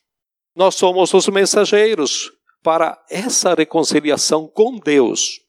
Nós 0.54 0.74
somos 0.74 1.12
os 1.14 1.28
mensageiros 1.28 2.30
para 2.62 3.00
essa 3.10 3.54
reconciliação 3.54 4.48
com 4.48 4.78
Deus. 4.78 5.40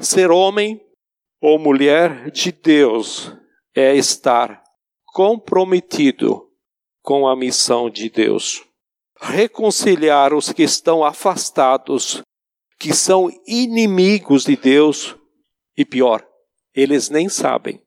Ser 0.00 0.30
homem 0.30 0.80
ou 1.40 1.58
mulher 1.58 2.30
de 2.30 2.52
Deus 2.52 3.32
é 3.74 3.94
estar 3.96 4.62
comprometido 5.06 6.48
com 7.02 7.26
a 7.26 7.34
missão 7.34 7.88
de 7.88 8.10
Deus. 8.10 8.64
Reconciliar 9.20 10.34
os 10.34 10.52
que 10.52 10.62
estão 10.62 11.02
afastados, 11.02 12.22
que 12.78 12.94
são 12.94 13.30
inimigos 13.46 14.44
de 14.44 14.56
Deus, 14.56 15.16
e 15.76 15.84
pior, 15.84 16.26
eles 16.74 17.08
nem 17.08 17.28
sabem. 17.28 17.80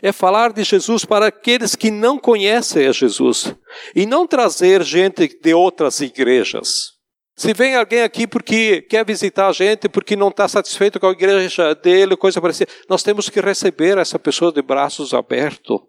É 0.00 0.12
falar 0.12 0.52
de 0.52 0.62
Jesus 0.62 1.04
para 1.04 1.26
aqueles 1.26 1.74
que 1.74 1.90
não 1.90 2.18
conhecem 2.18 2.86
a 2.86 2.92
Jesus 2.92 3.54
e 3.94 4.06
não 4.06 4.26
trazer 4.26 4.82
gente 4.82 5.28
de 5.42 5.54
outras 5.54 6.00
igrejas. 6.00 6.94
Se 7.36 7.52
vem 7.52 7.74
alguém 7.74 8.02
aqui 8.02 8.26
porque 8.26 8.82
quer 8.82 9.04
visitar 9.04 9.48
a 9.48 9.52
gente, 9.52 9.88
porque 9.88 10.14
não 10.14 10.28
está 10.28 10.46
satisfeito 10.46 11.00
com 11.00 11.08
a 11.08 11.12
igreja 11.12 11.74
dele, 11.74 12.16
coisa 12.16 12.40
parecida, 12.40 12.70
nós 12.88 13.02
temos 13.02 13.28
que 13.28 13.40
receber 13.40 13.98
essa 13.98 14.18
pessoa 14.18 14.52
de 14.52 14.62
braços 14.62 15.12
abertos. 15.12 15.80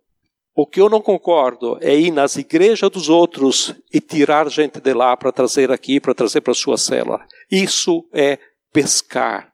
O 0.55 0.65
que 0.65 0.81
eu 0.81 0.89
não 0.89 1.01
concordo 1.01 1.77
é 1.81 1.93
ir 1.95 2.11
nas 2.11 2.37
igrejas 2.37 2.89
dos 2.89 3.09
outros 3.09 3.75
e 3.93 3.99
tirar 3.99 4.49
gente 4.49 4.79
de 4.79 4.93
lá 4.93 5.15
para 5.15 5.31
trazer 5.31 5.71
aqui, 5.71 5.99
para 5.99 6.15
trazer 6.15 6.41
para 6.41 6.53
sua 6.53 6.77
cela. 6.77 7.23
Isso 7.51 8.07
é 8.11 8.39
pescar 8.73 9.53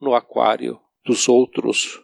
no 0.00 0.14
aquário 0.14 0.80
dos 1.04 1.28
outros. 1.28 2.00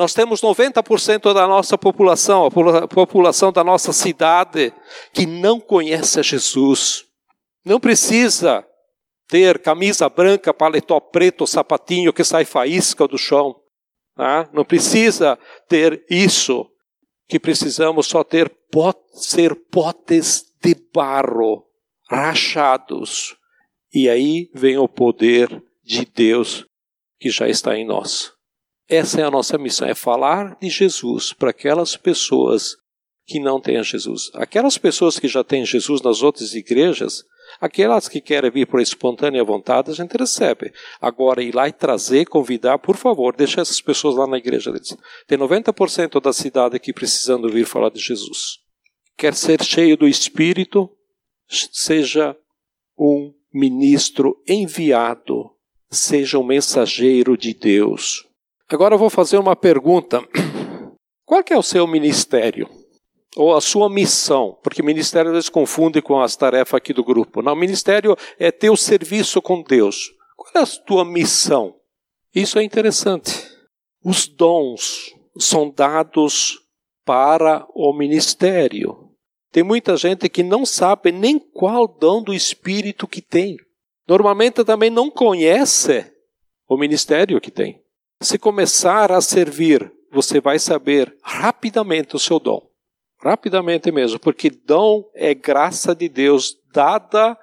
Nós 0.00 0.14
temos 0.14 0.40
90% 0.40 1.34
da 1.34 1.46
nossa 1.46 1.76
população, 1.76 2.46
a 2.46 2.88
população 2.88 3.52
da 3.52 3.62
nossa 3.62 3.92
cidade, 3.92 4.72
que 5.12 5.26
não 5.26 5.60
conhece 5.60 6.18
a 6.18 6.22
Jesus. 6.22 7.04
Não 7.62 7.78
precisa 7.78 8.66
ter 9.28 9.58
camisa 9.58 10.08
branca, 10.08 10.54
paletó 10.54 11.00
preto, 11.00 11.46
sapatinho 11.46 12.14
que 12.14 12.24
sai 12.24 12.46
faísca 12.46 13.06
do 13.06 13.18
chão. 13.18 13.54
Tá? 14.16 14.48
Não 14.54 14.64
precisa 14.64 15.38
ter 15.68 16.02
isso. 16.08 16.66
Que 17.28 17.38
precisamos 17.38 18.06
só 18.06 18.24
ter 18.24 18.48
pot, 18.72 18.98
ser 19.12 19.54
potes 19.54 20.46
de 20.62 20.74
barro, 20.94 21.66
rachados. 22.08 23.36
E 23.92 24.08
aí 24.08 24.48
vem 24.54 24.78
o 24.78 24.88
poder 24.88 25.62
de 25.84 26.06
Deus 26.06 26.64
que 27.18 27.28
já 27.28 27.46
está 27.46 27.76
em 27.76 27.86
nós. 27.86 28.39
Essa 28.90 29.20
é 29.20 29.24
a 29.24 29.30
nossa 29.30 29.56
missão, 29.56 29.86
é 29.86 29.94
falar 29.94 30.58
de 30.60 30.68
Jesus 30.68 31.32
para 31.32 31.50
aquelas 31.50 31.96
pessoas 31.96 32.76
que 33.24 33.38
não 33.38 33.60
têm 33.60 33.80
Jesus. 33.84 34.32
Aquelas 34.34 34.76
pessoas 34.76 35.16
que 35.16 35.28
já 35.28 35.44
têm 35.44 35.64
Jesus 35.64 36.02
nas 36.02 36.24
outras 36.24 36.54
igrejas, 36.54 37.22
aquelas 37.60 38.08
que 38.08 38.20
querem 38.20 38.50
vir 38.50 38.66
por 38.66 38.80
espontânea 38.80 39.44
vontade, 39.44 39.92
a 39.92 39.94
gente 39.94 40.16
recebe. 40.16 40.72
Agora, 41.00 41.40
ir 41.40 41.54
lá 41.54 41.68
e 41.68 41.72
trazer, 41.72 42.26
convidar, 42.26 42.80
por 42.80 42.96
favor, 42.96 43.36
deixa 43.36 43.60
essas 43.60 43.80
pessoas 43.80 44.16
lá 44.16 44.26
na 44.26 44.38
igreja 44.38 44.72
deles. 44.72 44.96
Tem 45.28 45.38
90% 45.38 46.20
da 46.20 46.32
cidade 46.32 46.74
aqui 46.74 46.92
precisando 46.92 47.48
vir 47.48 47.64
falar 47.64 47.90
de 47.90 48.00
Jesus. 48.00 48.58
Quer 49.16 49.34
ser 49.34 49.62
cheio 49.62 49.96
do 49.96 50.08
Espírito, 50.08 50.90
seja 51.48 52.36
um 52.98 53.32
ministro 53.54 54.36
enviado, 54.48 55.48
seja 55.88 56.40
um 56.40 56.44
mensageiro 56.44 57.36
de 57.36 57.54
Deus. 57.54 58.28
Agora 58.72 58.94
eu 58.94 58.98
vou 58.98 59.10
fazer 59.10 59.36
uma 59.36 59.56
pergunta. 59.56 60.22
Qual 61.26 61.42
é 61.50 61.58
o 61.58 61.62
seu 61.62 61.88
ministério? 61.88 62.68
Ou 63.36 63.56
a 63.56 63.60
sua 63.60 63.90
missão? 63.90 64.56
Porque 64.62 64.80
ministério 64.80 65.32
eles 65.32 65.48
confundem 65.48 66.00
com 66.00 66.20
as 66.20 66.36
tarefas 66.36 66.74
aqui 66.74 66.92
do 66.92 67.04
grupo. 67.04 67.42
Não, 67.42 67.56
ministério 67.56 68.16
é 68.38 68.52
ter 68.52 68.70
o 68.70 68.76
serviço 68.76 69.42
com 69.42 69.62
Deus. 69.62 70.12
Qual 70.36 70.50
é 70.54 70.60
a 70.60 70.66
tua 70.86 71.04
missão? 71.04 71.74
Isso 72.32 72.60
é 72.60 72.62
interessante. 72.62 73.44
Os 74.04 74.28
dons 74.28 75.12
são 75.36 75.68
dados 75.68 76.60
para 77.04 77.66
o 77.74 77.92
ministério. 77.92 79.10
Tem 79.50 79.64
muita 79.64 79.96
gente 79.96 80.28
que 80.28 80.44
não 80.44 80.64
sabe 80.64 81.10
nem 81.10 81.40
qual 81.40 81.88
dom 81.88 82.22
do 82.22 82.32
Espírito 82.32 83.08
que 83.08 83.20
tem. 83.20 83.56
Normalmente 84.08 84.64
também 84.64 84.90
não 84.90 85.10
conhece 85.10 86.06
o 86.68 86.76
ministério 86.76 87.40
que 87.40 87.50
tem. 87.50 87.80
Se 88.22 88.38
começar 88.38 89.10
a 89.10 89.20
servir, 89.22 89.90
você 90.12 90.40
vai 90.40 90.58
saber 90.58 91.16
rapidamente 91.22 92.14
o 92.14 92.18
seu 92.18 92.38
dom. 92.38 92.60
Rapidamente 93.22 93.90
mesmo, 93.90 94.18
porque 94.18 94.50
dom 94.50 95.04
é 95.14 95.34
graça 95.34 95.94
de 95.94 96.06
Deus 96.08 96.54
dada 96.72 97.36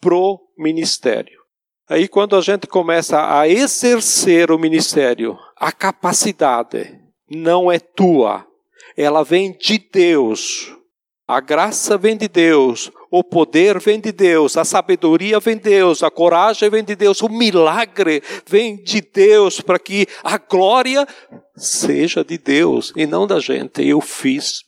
pro 0.00 0.40
ministério. 0.56 1.40
Aí 1.88 2.06
quando 2.06 2.36
a 2.36 2.40
gente 2.40 2.68
começa 2.68 3.36
a 3.36 3.48
exercer 3.48 4.52
o 4.52 4.58
ministério, 4.58 5.36
a 5.56 5.72
capacidade 5.72 6.96
não 7.28 7.70
é 7.70 7.80
tua, 7.80 8.46
ela 8.96 9.24
vem 9.24 9.50
de 9.56 9.78
Deus. 9.78 10.72
A 11.26 11.40
graça 11.40 11.98
vem 11.98 12.16
de 12.16 12.28
Deus, 12.28 12.90
o 13.10 13.24
poder 13.24 13.80
vem 13.80 14.00
de 14.00 14.12
Deus, 14.12 14.56
a 14.56 14.64
sabedoria 14.64 15.40
vem 15.40 15.56
de 15.56 15.64
Deus, 15.64 16.02
a 16.02 16.10
coragem 16.10 16.70
vem 16.70 16.84
de 16.84 16.94
Deus, 16.94 17.20
o 17.20 17.28
milagre 17.28 18.22
vem 18.46 18.76
de 18.76 19.00
Deus 19.00 19.60
para 19.60 19.78
que 19.78 20.06
a 20.22 20.38
glória 20.38 21.06
seja 21.56 22.24
de 22.24 22.38
Deus 22.38 22.92
e 22.94 23.06
não 23.06 23.26
da 23.26 23.40
gente. 23.40 23.82
Eu 23.82 24.00
fiz, 24.00 24.62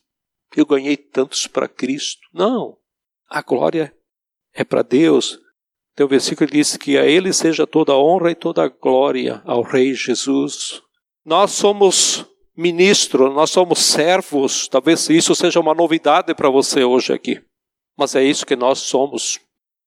eu 0.57 0.67
ganhei 0.67 0.97
tantos 0.97 1.47
para 1.47 1.69
Cristo. 1.69 2.21
Não, 2.35 2.77
a 3.31 3.41
glória 3.43 3.95
é 4.53 4.65
para 4.65 4.83
Deus. 4.83 5.39
Então 5.93 6.07
o 6.07 6.09
versículo 6.09 6.51
diz 6.51 6.77
que 6.77 6.99
a 6.99 7.07
Ele 7.07 7.33
seja 7.33 7.67
toda 7.67 7.93
a 7.93 7.99
honra 7.99 8.33
e 8.33 8.35
toda 8.35 8.65
a 8.65 8.69
glória 8.69 9.41
ao 9.45 9.63
Rei 9.63 9.95
Jesus. 9.95 10.83
Nós 11.25 11.53
somos 11.53 12.27
ministro, 12.57 13.33
nós 13.33 13.51
somos 13.51 13.79
servos. 13.79 14.67
Talvez 14.67 15.09
isso 15.11 15.35
seja 15.35 15.61
uma 15.61 15.75
novidade 15.75 16.35
para 16.35 16.51
você 16.51 16.83
hoje 16.83 17.13
aqui. 17.13 17.41
Mas 17.97 18.15
é 18.15 18.23
isso 18.23 18.47
que 18.47 18.57
nós 18.57 18.79
somos 18.81 19.41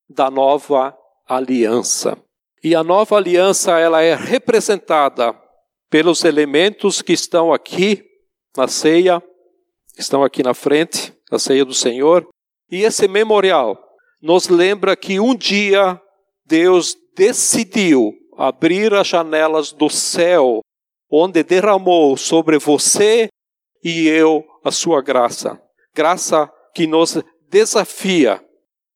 da 0.09 0.29
nova 0.29 0.95
aliança. 1.27 2.17
E 2.63 2.75
a 2.75 2.83
nova 2.83 3.17
aliança 3.17 3.79
ela 3.79 4.01
é 4.01 4.15
representada 4.15 5.35
pelos 5.89 6.23
elementos 6.23 7.01
que 7.01 7.13
estão 7.13 7.53
aqui 7.53 8.03
na 8.57 8.67
ceia, 8.67 9.21
estão 9.97 10.23
aqui 10.23 10.43
na 10.43 10.53
frente, 10.53 11.13
na 11.31 11.39
ceia 11.39 11.65
do 11.65 11.73
Senhor. 11.73 12.27
E 12.69 12.83
esse 12.83 13.07
memorial 13.07 13.77
nos 14.21 14.47
lembra 14.47 14.95
que 14.95 15.19
um 15.19 15.35
dia 15.35 16.01
Deus 16.45 16.95
decidiu 17.15 18.13
abrir 18.37 18.93
as 18.93 19.07
janelas 19.07 19.71
do 19.71 19.89
céu 19.89 20.61
onde 21.09 21.43
derramou 21.43 22.17
sobre 22.17 22.57
você 22.57 23.29
e 23.83 24.07
eu 24.07 24.43
a 24.63 24.71
sua 24.71 25.01
graça. 25.01 25.61
Graça 25.93 26.51
que 26.73 26.87
nos 26.87 27.17
desafia 27.49 28.43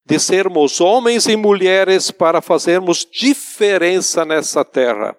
de 0.05 0.19
sermos 0.19 0.81
homens 0.81 1.27
e 1.27 1.35
mulheres 1.35 2.09
para 2.09 2.41
fazermos 2.41 3.05
diferença 3.05 4.25
nessa 4.25 4.65
terra 4.65 5.15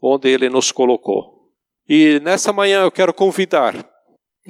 onde 0.00 0.28
Ele 0.28 0.48
nos 0.48 0.72
colocou. 0.72 1.50
E 1.88 2.18
nessa 2.20 2.52
manhã 2.52 2.82
eu 2.82 2.90
quero 2.90 3.14
convidar 3.14 3.88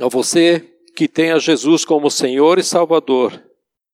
a 0.00 0.08
você 0.08 0.60
que 0.94 1.08
tenha 1.08 1.38
Jesus 1.38 1.84
como 1.84 2.10
Senhor 2.10 2.58
e 2.58 2.62
Salvador 2.62 3.42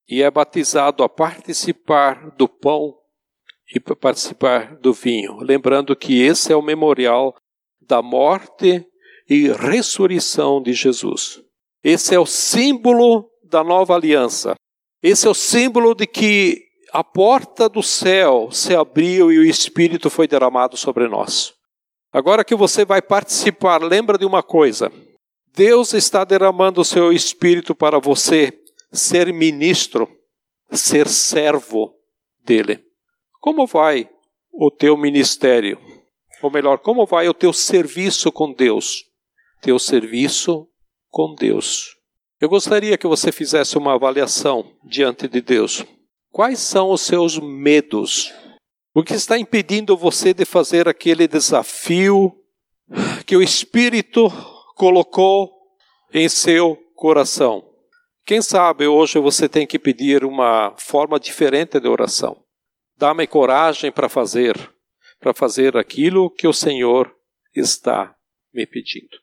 e 0.09 0.23
é 0.23 0.31
batizado 0.31 1.03
a 1.03 1.09
participar 1.09 2.31
do 2.37 2.49
pão 2.49 2.95
e 3.75 3.79
participar 3.81 4.77
do 4.77 4.93
vinho, 4.93 5.39
lembrando 5.41 5.95
que 5.95 6.23
esse 6.23 6.53
é 6.53 6.57
o 6.57 6.63
memorial 6.63 7.35
da 7.81 8.01
morte 8.01 8.87
e 9.29 9.49
ressurreição 9.49 10.63
de 10.63 10.73
Jesus. 10.73 11.43
Esse 11.85 12.15
é 12.15 12.19
o 12.19 12.25
símbolo 12.25 13.29
da 13.49 13.65
nova 13.65 13.95
aliança. 13.95 14.55
Esse 15.03 15.27
é 15.27 15.31
o 15.31 15.35
símbolo 15.35 15.95
de 15.95 16.07
que 16.07 16.63
a 16.93 17.05
porta 17.05 17.69
do 17.69 17.83
céu 17.83 18.51
se 18.51 18.75
abriu 18.75 19.31
e 19.33 19.39
o 19.39 19.45
Espírito 19.45 20.11
foi 20.11 20.27
derramado 20.27 20.77
sobre 20.77 21.09
nós. 21.09 21.55
Agora 22.13 22.45
que 22.45 22.55
você 22.55 22.85
vai 22.85 23.03
participar, 23.03 23.83
lembra 23.83 24.17
de 24.19 24.25
uma 24.25 24.43
coisa: 24.43 24.91
Deus 25.55 25.93
está 25.93 26.25
derramando 26.25 26.81
o 26.81 26.85
seu 26.85 27.13
Espírito 27.13 27.75
para 27.75 27.99
você 27.99 28.53
ser 28.93 29.33
ministro, 29.33 30.09
ser 30.71 31.09
servo 31.09 31.95
dele. 32.45 32.83
Como 33.41 33.67
vai 33.67 34.09
o 34.53 34.71
teu 34.71 34.97
ministério? 34.97 35.79
Ou 36.43 36.51
melhor, 36.51 36.79
como 36.79 37.05
vai 37.05 37.29
o 37.29 37.35
teu 37.35 37.53
serviço 37.53 38.33
com 38.33 38.53
Deus? 38.53 39.05
Teu 39.61 39.79
serviço 39.79 40.67
com 41.11 41.35
Deus. 41.35 41.98
Eu 42.41 42.49
gostaria 42.49 42.97
que 42.97 43.07
você 43.07 43.33
fizesse 43.33 43.77
uma 43.77 43.95
avaliação 43.95 44.73
diante 44.85 45.27
de 45.27 45.41
Deus. 45.41 45.85
Quais 46.31 46.61
são 46.61 46.91
os 46.91 47.01
seus 47.01 47.39
medos? 47.39 48.33
O 48.95 49.03
que 49.03 49.15
está 49.15 49.37
impedindo 49.37 49.97
você 49.97 50.33
de 50.33 50.45
fazer 50.45 50.89
aquele 50.89 51.27
desafio 51.27 52.33
que 53.27 53.37
o 53.37 53.43
Espírito 53.43 54.29
colocou 54.77 55.51
em 56.15 56.29
seu 56.29 56.77
coração? 56.95 57.65
Quem 58.25 58.41
sabe 58.41 58.87
hoje 58.87 59.19
você 59.19 59.49
tem 59.49 59.67
que 59.67 59.79
pedir 59.79 60.25
uma 60.25 60.75
forma 60.79 61.19
diferente 61.19 61.81
de 61.81 61.89
oração. 61.89 62.45
Dá-me 62.97 63.27
coragem 63.27 63.91
para 63.91 64.09
fazer 64.09 64.57
para 65.21 65.35
fazer 65.35 65.77
aquilo 65.77 66.31
que 66.31 66.47
o 66.47 66.53
Senhor 66.53 67.13
está 67.55 68.15
me 68.55 68.65
pedindo. 68.67 69.19